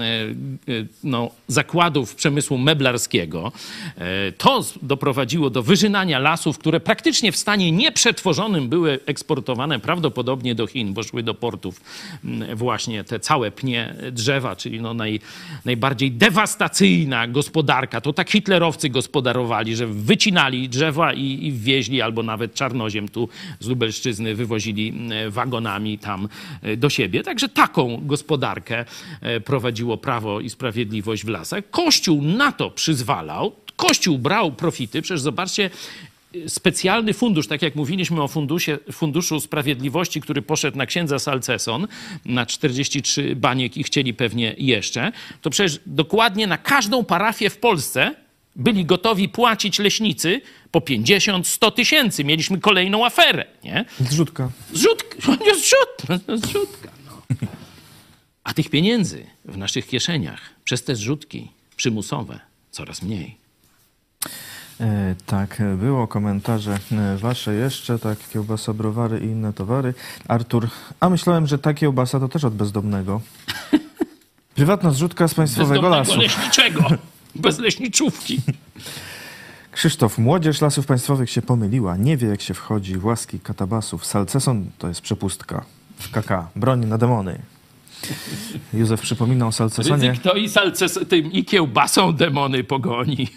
[1.04, 3.52] no, zakładów przemysłu meblarskiego.
[4.38, 10.94] To doprowadziło do wyżynania lasów, które praktycznie w stanie nieprzetworzonym były eksportowane prawdopodobnie do Chin,
[10.94, 11.82] bo szły do portów
[12.56, 15.20] właśnie te całe pnie drzewa, czyli no naj,
[15.66, 18.02] najbardziej dewastacyjna gospodarka.
[18.02, 23.30] To tak hitlerowcy gospodarowali, że wycinali drzewa i, i wwieźli, albo nawet czarnoziem tu
[23.60, 26.30] z Lubelszczyzny wywozili m, wagonami tam
[26.62, 27.24] e, do siebie.
[27.24, 28.86] Także taką gospodarkę
[29.22, 31.70] e, prowadziło Prawo i Sprawiedliwość w lasach.
[31.70, 33.56] Kościół na to przyzwalał.
[33.76, 35.02] Kościół brał profity.
[35.02, 35.70] Przecież zobaczcie,
[36.48, 41.88] specjalny fundusz, tak jak mówiliśmy o fundusie, Funduszu Sprawiedliwości, który poszedł na księdza Salceson
[42.26, 45.12] na 43 baniek i chcieli pewnie jeszcze,
[45.42, 48.16] to przecież dokładnie na każdą parafię w Polsce
[48.56, 50.42] byli gotowi płacić leśnicy
[50.72, 52.24] po 50-100 tysięcy.
[52.24, 53.86] Mieliśmy kolejną aferę, nie?
[54.00, 54.50] Zrzutka.
[54.74, 57.38] Zrzutka, nie zrzut, no, zrzutka, no.
[58.44, 62.40] A tych pieniędzy w naszych kieszeniach przez te zrzutki przymusowe
[62.72, 63.38] coraz mniej.
[64.80, 69.94] E, tak, było komentarze e, wasze jeszcze, tak, kiełbasa, browary i inne towary.
[70.28, 70.68] Artur,
[71.00, 73.22] a myślałem, że ta kiełbasa to też od bezdomnego.
[74.56, 76.20] Prywatna zrzutka z państwowego Bezdomnego lasu.
[76.20, 76.84] leśniczego,
[77.36, 78.42] bez leśniczówki.
[79.72, 81.98] Krzysztof, młodzież lasów państwowych się pomyliła.
[81.98, 84.06] Nie wie, jak się wchodzi w łaski katabasów.
[84.06, 85.66] Salceson to jest przepustka.
[86.00, 86.48] W KK.
[86.56, 87.40] Broń na demony.
[88.74, 90.14] Józef przypominał Salcesonie.
[90.24, 93.28] To i, salces, tym, i kiełbasą demony pogoni.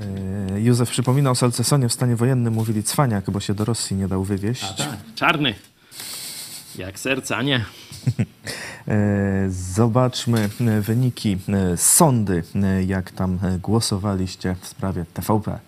[0.00, 2.54] E, Józef przypominał Salcesonie w stanie wojennym.
[2.54, 4.64] Mówili cwaniak, bo się do Rosji nie dał wywieźć.
[5.14, 5.54] Czarny.
[6.78, 7.64] Jak serca, nie?
[8.88, 12.42] E, Zobaczmy e, wyniki e, sądy,
[12.86, 15.58] jak tam głosowaliście w sprawie TVP.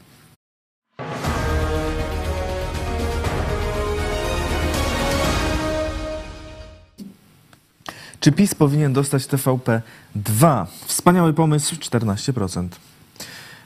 [8.20, 9.82] Czy PiS powinien dostać TVP
[10.14, 10.66] 2?
[10.86, 12.68] Wspaniały pomysł, 14%.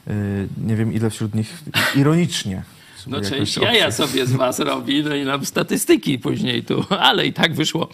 [0.07, 0.12] E,
[0.57, 1.62] Nie wiem, ile wśród nich
[1.94, 2.62] ironicznie.
[3.07, 3.72] No część obcy.
[3.72, 7.88] jaja sobie z was robi, no i nam statystyki później tu, ale i tak wyszło.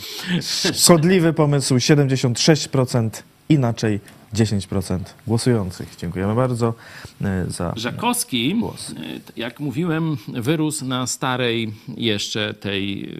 [0.74, 3.10] Szkodliwy pomysł 76%,
[3.48, 4.00] inaczej
[4.34, 5.96] 10% głosujących.
[5.96, 6.74] Dziękujemy bardzo
[7.22, 7.72] e, za.
[7.76, 8.90] Żakowski, Głos.
[8.90, 8.94] y,
[9.36, 13.14] jak mówiłem, wyrósł na starej jeszcze tej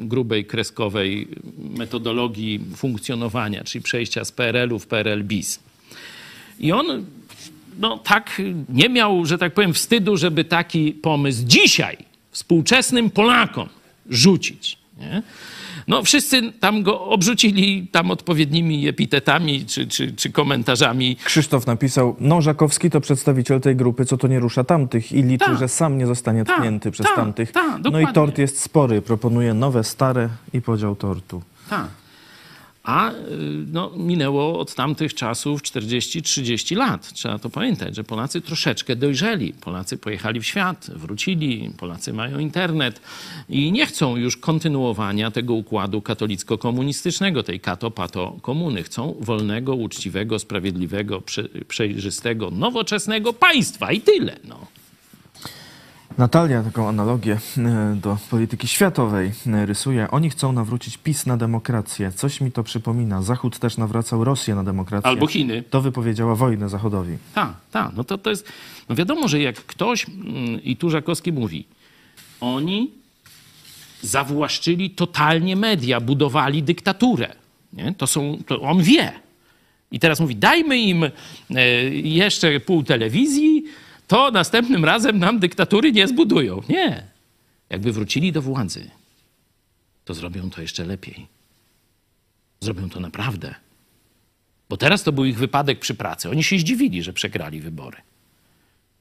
[0.00, 1.28] grubej, kreskowej
[1.78, 5.60] metodologii funkcjonowania, czyli przejścia z PRL-u w PRL bis.
[6.58, 7.06] I on
[7.80, 11.96] no, tak nie miał, że tak powiem, wstydu, żeby taki pomysł dzisiaj
[12.30, 13.68] współczesnym Polakom
[14.10, 14.78] rzucić.
[14.98, 15.22] Nie?
[15.88, 21.16] No wszyscy tam go obrzucili tam odpowiednimi epitetami czy, czy, czy komentarzami.
[21.24, 25.44] Krzysztof napisał, no Żakowski to przedstawiciel tej grupy, co to nie rusza tamtych i liczy,
[25.44, 25.54] Ta.
[25.54, 27.52] że sam nie zostanie Ta, tknięty przez ta, tamtych.
[27.52, 31.42] ta, no i tort jest spory, proponuje nowe, stare i podział tortu.
[31.70, 31.88] Tak.
[32.82, 33.14] A y,
[33.72, 37.12] no, minęło od tamtych czasów 40-30 lat.
[37.12, 39.52] Trzeba to pamiętać, że Polacy troszeczkę dojrzeli.
[39.52, 43.00] Polacy pojechali w świat, wrócili, Polacy mają internet
[43.48, 48.82] i nie chcą już kontynuowania tego układu katolicko-komunistycznego, tej kato-pato komuny.
[48.82, 54.36] Chcą wolnego, uczciwego, sprawiedliwego, prze, przejrzystego, nowoczesnego państwa i tyle.
[54.44, 54.79] No.
[56.18, 60.10] Natalia taką analogię e, do polityki światowej e, rysuje.
[60.10, 62.12] Oni chcą nawrócić PiS na demokrację.
[62.12, 63.22] Coś mi to przypomina.
[63.22, 65.08] Zachód też nawracał Rosję na demokrację.
[65.10, 65.62] Albo Chiny.
[65.70, 67.18] To wypowiedziała wojnę Zachodowi.
[67.34, 67.92] Tak, tak.
[67.96, 68.52] No to, to jest.
[68.88, 71.64] No wiadomo, że jak ktoś, mm, i tu Żakowski mówi,
[72.40, 72.90] oni
[74.02, 77.32] zawłaszczyli totalnie media, budowali dyktaturę.
[77.72, 77.94] Nie?
[77.94, 79.12] To, są, to on wie.
[79.92, 81.10] I teraz mówi, dajmy im e,
[81.90, 83.64] jeszcze pół telewizji,
[84.10, 86.62] to następnym razem nam dyktatury nie zbudują.
[86.68, 87.06] Nie.
[87.70, 88.90] Jakby wrócili do władzy,
[90.04, 91.26] to zrobią to jeszcze lepiej.
[92.60, 93.54] Zrobią to naprawdę.
[94.68, 96.30] Bo teraz to był ich wypadek przy pracy.
[96.30, 97.96] Oni się zdziwili, że przegrali wybory.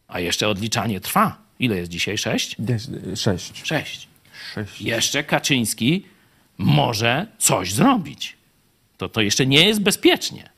[0.08, 1.38] A jeszcze odliczanie trwa.
[1.60, 2.18] Ile jest dzisiaj?
[2.18, 2.56] Sześć?
[2.60, 3.62] Dzie- Sześć.
[3.66, 4.08] Sześć.
[4.54, 4.82] Sześć.
[4.82, 6.06] Jeszcze Kaczyński
[6.58, 8.38] może coś zrobić.
[8.98, 10.50] To, to jeszcze nie jest bezpiecznie.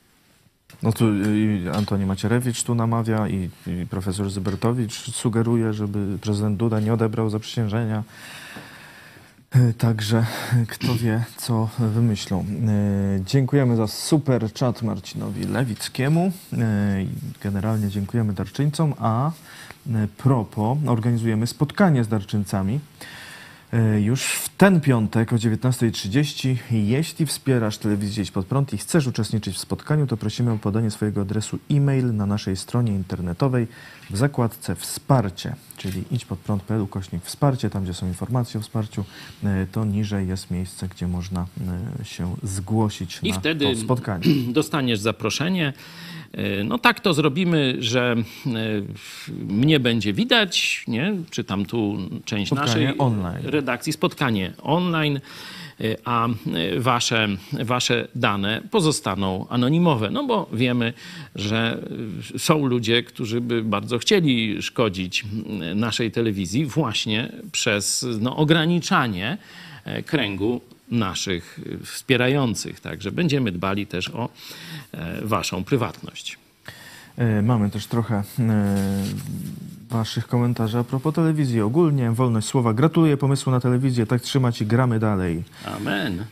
[0.84, 6.80] No tu i Antoni Macierewicz tu namawia i, i profesor Zybertowicz sugeruje, żeby prezydent Duda
[6.80, 8.04] nie odebrał zaprzysiężenia.
[9.52, 10.26] E, Także
[10.68, 12.46] kto wie, co wymyślą.
[13.26, 16.32] Dziękujemy za super czat Marcinowi Lewickiemu.
[17.44, 19.32] Generalnie dziękujemy darczyńcom, a
[20.18, 22.80] propos organizujemy spotkanie z darczyńcami.
[23.74, 29.08] E, Już w ten piątek o 19.30, jeśli wspierasz telewizję Idź Pod Prąd i chcesz
[29.08, 33.68] uczestniczyć w spotkaniu, to prosimy o podanie swojego adresu e-mail na naszej stronie internetowej
[34.12, 39.06] w zakładce Wsparcie, czyli idźpodprąd.pl ukośnik wsparcie, tam gdzie są informacje o wsparciu,
[39.44, 41.46] e, to niżej jest miejsce, gdzie można
[42.02, 44.24] e, się zgłosić I na wtedy to spotkanie.
[44.54, 45.74] dostaniesz zaproszenie.
[46.32, 48.16] E, No tak to zrobimy, że
[49.48, 51.14] mnie będzie widać, nie?
[51.30, 53.46] czytam tu część Spotkanie naszej online.
[53.46, 55.20] redakcji, spotkanie online,
[56.06, 57.28] a e, wasze,
[57.64, 60.10] wasze dane pozostaną anonimowe.
[60.10, 60.94] No bo wiemy,
[61.36, 61.84] że
[62.36, 65.26] e, są ludzie, którzy by bardzo chcieli szkodzić
[65.76, 69.38] naszej telewizji właśnie przez no, ograniczanie
[69.86, 72.80] e, kręgu naszych wspierających.
[72.80, 74.30] Także będziemy dbali też o
[74.92, 76.38] e, waszą prywatność.
[77.18, 78.24] E, Mamy też trochę
[79.92, 82.12] waszych komentarzy a propos telewizji ogólnie.
[82.12, 82.74] Wolność słowa.
[82.74, 84.06] Gratuluję pomysłu na telewizję.
[84.06, 85.44] Tak trzymać i gramy dalej.
[85.78, 86.26] Amen.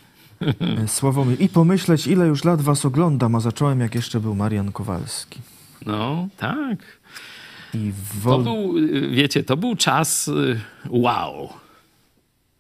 [0.84, 1.42] E, Sławomir.
[1.42, 5.40] I pomyśleć, ile już lat was oglądam, a zacząłem jak jeszcze był Marian Kowalski.
[5.86, 6.78] No, tak.
[7.74, 8.44] I To wol...
[8.44, 10.60] był, y, wiecie, to był czas y,
[10.90, 11.50] wow.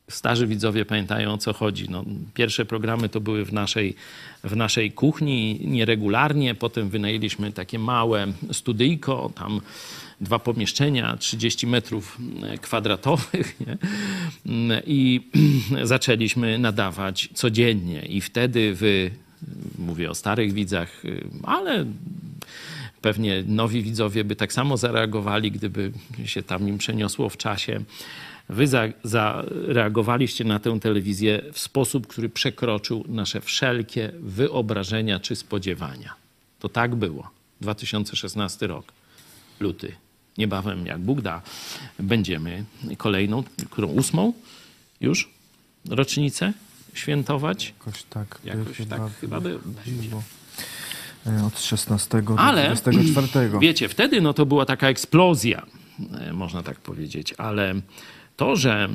[0.09, 1.89] Starzy widzowie pamiętają o co chodzi.
[1.89, 2.03] No,
[2.33, 3.95] pierwsze programy to były w naszej,
[4.43, 6.55] w naszej kuchni nieregularnie.
[6.55, 9.61] Potem wynajęliśmy takie małe studyjko, tam
[10.21, 13.55] dwa pomieszczenia, 30 metrów e, kwadratowych.
[13.67, 13.77] Nie?
[14.85, 15.29] I
[15.83, 18.01] zaczęliśmy nadawać codziennie.
[18.01, 19.11] I wtedy wy,
[19.77, 21.85] mówię o starych widzach, y, ale
[23.01, 25.91] Pewnie nowi widzowie by tak samo zareagowali, gdyby
[26.25, 27.81] się tam im przeniosło w czasie.
[28.49, 36.13] Wy za, zareagowaliście na tę telewizję w sposób, który przekroczył nasze wszelkie wyobrażenia czy spodziewania.
[36.59, 37.29] To tak było.
[37.61, 38.91] 2016 rok,
[39.59, 39.91] luty.
[40.43, 41.41] Niebawem, jak Bóg da,
[41.99, 42.63] będziemy
[42.97, 44.33] kolejną, którą ósmą
[45.01, 45.29] już
[45.89, 46.53] rocznicę
[46.93, 47.73] świętować.
[47.79, 48.39] Jakoś tak.
[48.43, 50.23] Jakoś tak chyba by- było.
[51.27, 53.59] E, Od 16 do Ale 24.
[53.59, 55.65] wiecie, wtedy no to była taka eksplozja,
[56.19, 57.75] e, można tak powiedzieć, ale
[58.37, 58.89] to, że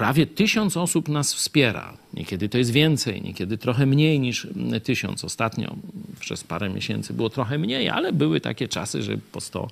[0.00, 5.24] prawie tysiąc osób nas wspiera, niekiedy to jest więcej, niekiedy trochę mniej niż mm, tysiąc.
[5.24, 5.76] Ostatnio
[6.20, 9.68] przez parę miesięcy było trochę mniej, ale były takie czasy, że po 100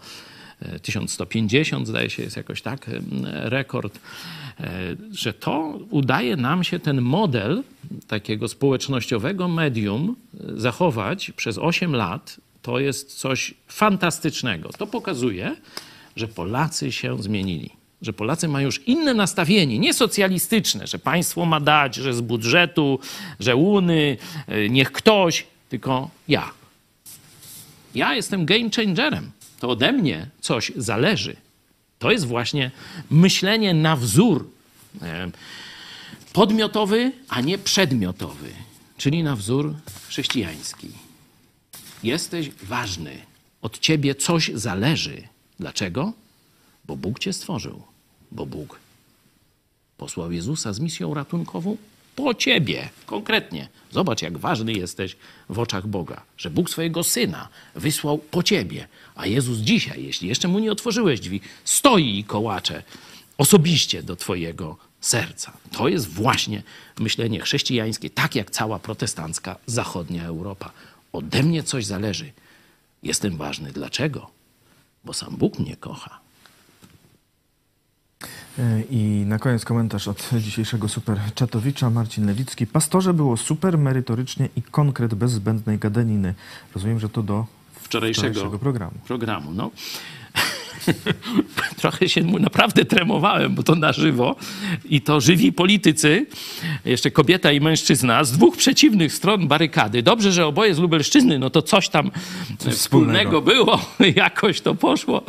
[0.61, 3.99] e, 1150 zdaje się jest jakoś tak em, rekord,
[4.61, 7.63] e, że to udaje nam się ten model
[8.07, 12.41] takiego społecznościowego medium e, zachować przez 8 lat.
[12.63, 14.69] To jest coś fantastycznego.
[14.69, 15.57] To pokazuje,
[16.17, 17.78] że Polacy się zmienili.
[18.03, 22.99] Że Polacy mają już inne nastawienie, nie socjalistyczne, że państwo ma dać, że z budżetu,
[23.41, 24.17] że Uny,
[24.47, 26.51] e, niech ktoś, tylko ja.
[27.95, 29.31] Ja jestem game changerem.
[29.61, 31.37] To ode mnie coś zależy.
[31.99, 32.71] To jest właśnie
[33.11, 34.51] myślenie na wzór
[35.03, 35.31] e,
[36.33, 38.51] podmiotowy, a nie przedmiotowy,
[38.97, 39.75] czyli na wzór
[40.09, 40.89] chrześcijański.
[42.03, 43.19] Jesteś ważny,
[43.63, 45.23] od ciebie coś zależy.
[45.61, 46.13] Dlaczego?
[46.89, 47.83] Bo Bóg cię stworzył,
[48.33, 48.81] bo Bóg
[49.97, 51.77] posłał Jezusa z misją ratunkową
[52.17, 53.69] po ciebie, konkretnie.
[53.91, 55.17] Zobacz, jak ważny jesteś
[55.49, 60.49] w oczach Boga, że Bóg swojego syna wysłał po ciebie, a Jezus dzisiaj, jeśli jeszcze
[60.49, 62.83] mu nie otworzyłeś drzwi, stoi i kołacze
[63.39, 65.53] osobiście do twojego serca.
[65.73, 66.63] To jest właśnie
[66.99, 70.73] myślenie chrześcijańskie, tak jak cała protestancka zachodnia Europa.
[71.13, 72.33] Ode mnie coś zależy.
[73.03, 73.73] Jestem ważny.
[73.73, 74.31] Dlaczego?
[75.05, 76.28] Bo sam Bóg mnie kocha.
[78.59, 82.67] E, I na koniec komentarz od dzisiejszego super czatowicza Marcin Lewicki.
[82.67, 86.35] Pastorze było super merytorycznie i konkret bez zbędnej gadaniny.
[86.75, 88.93] Rozumiem, że to do Wczorajszego, wczorajszego programu.
[89.07, 89.51] programu.
[89.55, 89.71] No.
[91.77, 94.37] Trochę się mu naprawdę tremowałem, bo to na żywo.
[94.85, 96.27] I to żywi politycy,
[96.85, 100.03] jeszcze kobieta i mężczyzna, z dwóch przeciwnych stron barykady.
[100.03, 102.11] Dobrze, że oboje z Lubelszczyzny, no to coś tam
[102.59, 102.77] wspólnego.
[102.77, 103.43] wspólnego.
[103.43, 103.81] było,
[104.25, 105.23] jakoś to poszło.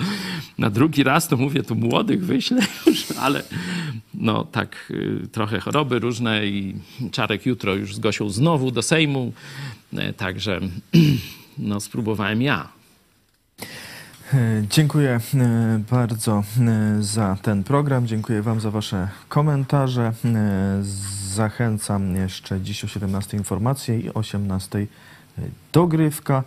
[0.59, 3.43] Na drugi raz to mówię, tu młodych wyślę już, ale
[4.13, 6.75] no tak y, trochę choroby różne i
[7.11, 9.33] Czarek jutro już z znowu do Sejmu,
[9.97, 10.59] E, także
[11.57, 12.67] no spróbowałem ja.
[14.33, 18.07] E, Dziękuję e, bardzo e, za ten program.
[18.07, 20.13] Dziękuję Wam za Wasze komentarze.
[21.33, 24.87] Zachęcam jeszcze dziś o 17 informacje i o 18
[25.73, 26.43] dogrywka.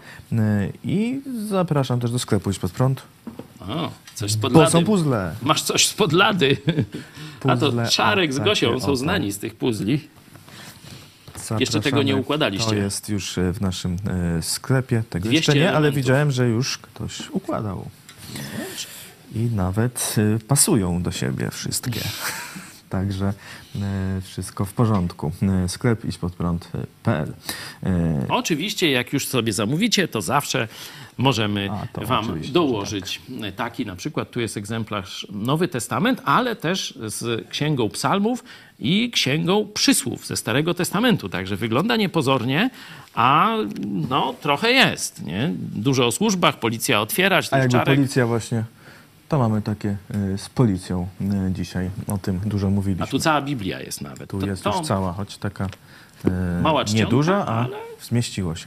[0.84, 3.02] I zapraszam też do sklepu Idź Pod Prąd,
[3.68, 5.34] O, coś spod bo są puzzle.
[5.42, 6.56] Masz coś spod lady.
[7.44, 8.96] A to Puzzle, Czarek o, z takie, Gosią o, są tak.
[8.96, 10.08] znani z tych puzli.
[11.58, 12.68] Jeszcze tego nie układaliście.
[12.70, 13.96] To jest już e, w naszym
[14.38, 15.02] e, sklepie.
[15.10, 15.96] Tego jeszcze 200 nie, ale elementów.
[15.96, 17.90] widziałem, że już ktoś układał.
[19.34, 22.00] I nawet e, pasują do siebie wszystkie.
[22.90, 23.32] Także
[24.22, 25.32] wszystko w porządku.
[25.64, 27.32] E, Sklep idźpodprąd.pl
[27.82, 30.68] E, Oczywiście, jak już sobie zamówicie, to zawsze
[31.18, 33.20] możemy A, wam dołożyć
[33.56, 33.86] taki.
[33.86, 38.44] Na przykład tu jest egzemplarz Nowy Testament, ale też z Księgą Psalmów
[38.78, 41.28] i Księgą Przysłów ze Starego Testamentu.
[41.28, 42.70] Także wygląda niepozornie,
[43.14, 45.24] a no trochę jest.
[45.24, 45.50] Nie?
[45.58, 47.96] Dużo o służbach, policja otwierać, A jakby czarek.
[47.96, 48.64] policja właśnie,
[49.32, 49.96] to mamy takie
[50.34, 51.90] e, z policją e, dzisiaj.
[52.08, 53.04] O tym dużo mówiliśmy.
[53.04, 54.30] A tu cała Biblia jest nawet.
[54.30, 55.66] Tu To- jest to już cała, choć taka
[56.24, 58.66] e, Mała czcionka, nieduża, a ale- zmieściło się.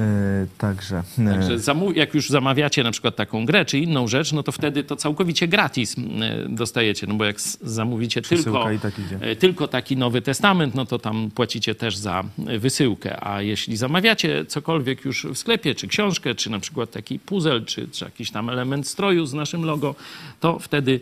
[0.00, 1.58] E, także e, Także
[1.94, 5.48] jak już zamawiacie na przykład taką grę czy inną rzecz, no to wtedy to całkowicie
[5.48, 6.02] gratis e,
[6.48, 7.06] dostajecie.
[7.06, 8.92] No bo jak zamówicie tylko, tak
[9.38, 12.24] tylko taki Nowy Testament, no to tam płacicie też za
[12.58, 13.24] wysyłkę.
[13.24, 17.88] A jeśli zamawiacie cokolwiek już w sklepie, czy książkę, czy na przykład taki puzzle, czy,
[17.88, 19.94] czy jakiś tam element stroju z naszym logo,
[20.40, 21.00] to wtedy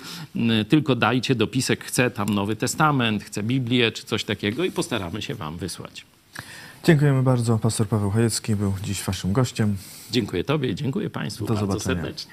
[0.69, 5.35] tylko dajcie dopisek, chcę tam Nowy Testament, chcę Biblię, czy coś takiego i postaramy się
[5.35, 6.08] wam wysłać.
[6.89, 7.59] Dziękujemy bardzo.
[7.59, 9.77] Pastor Paweł Chojecki był dziś waszym gościem.
[10.11, 12.03] Dziękuję Tobie dziękuję Państwu Do bardzo zobaczenia.
[12.03, 12.33] serdecznie.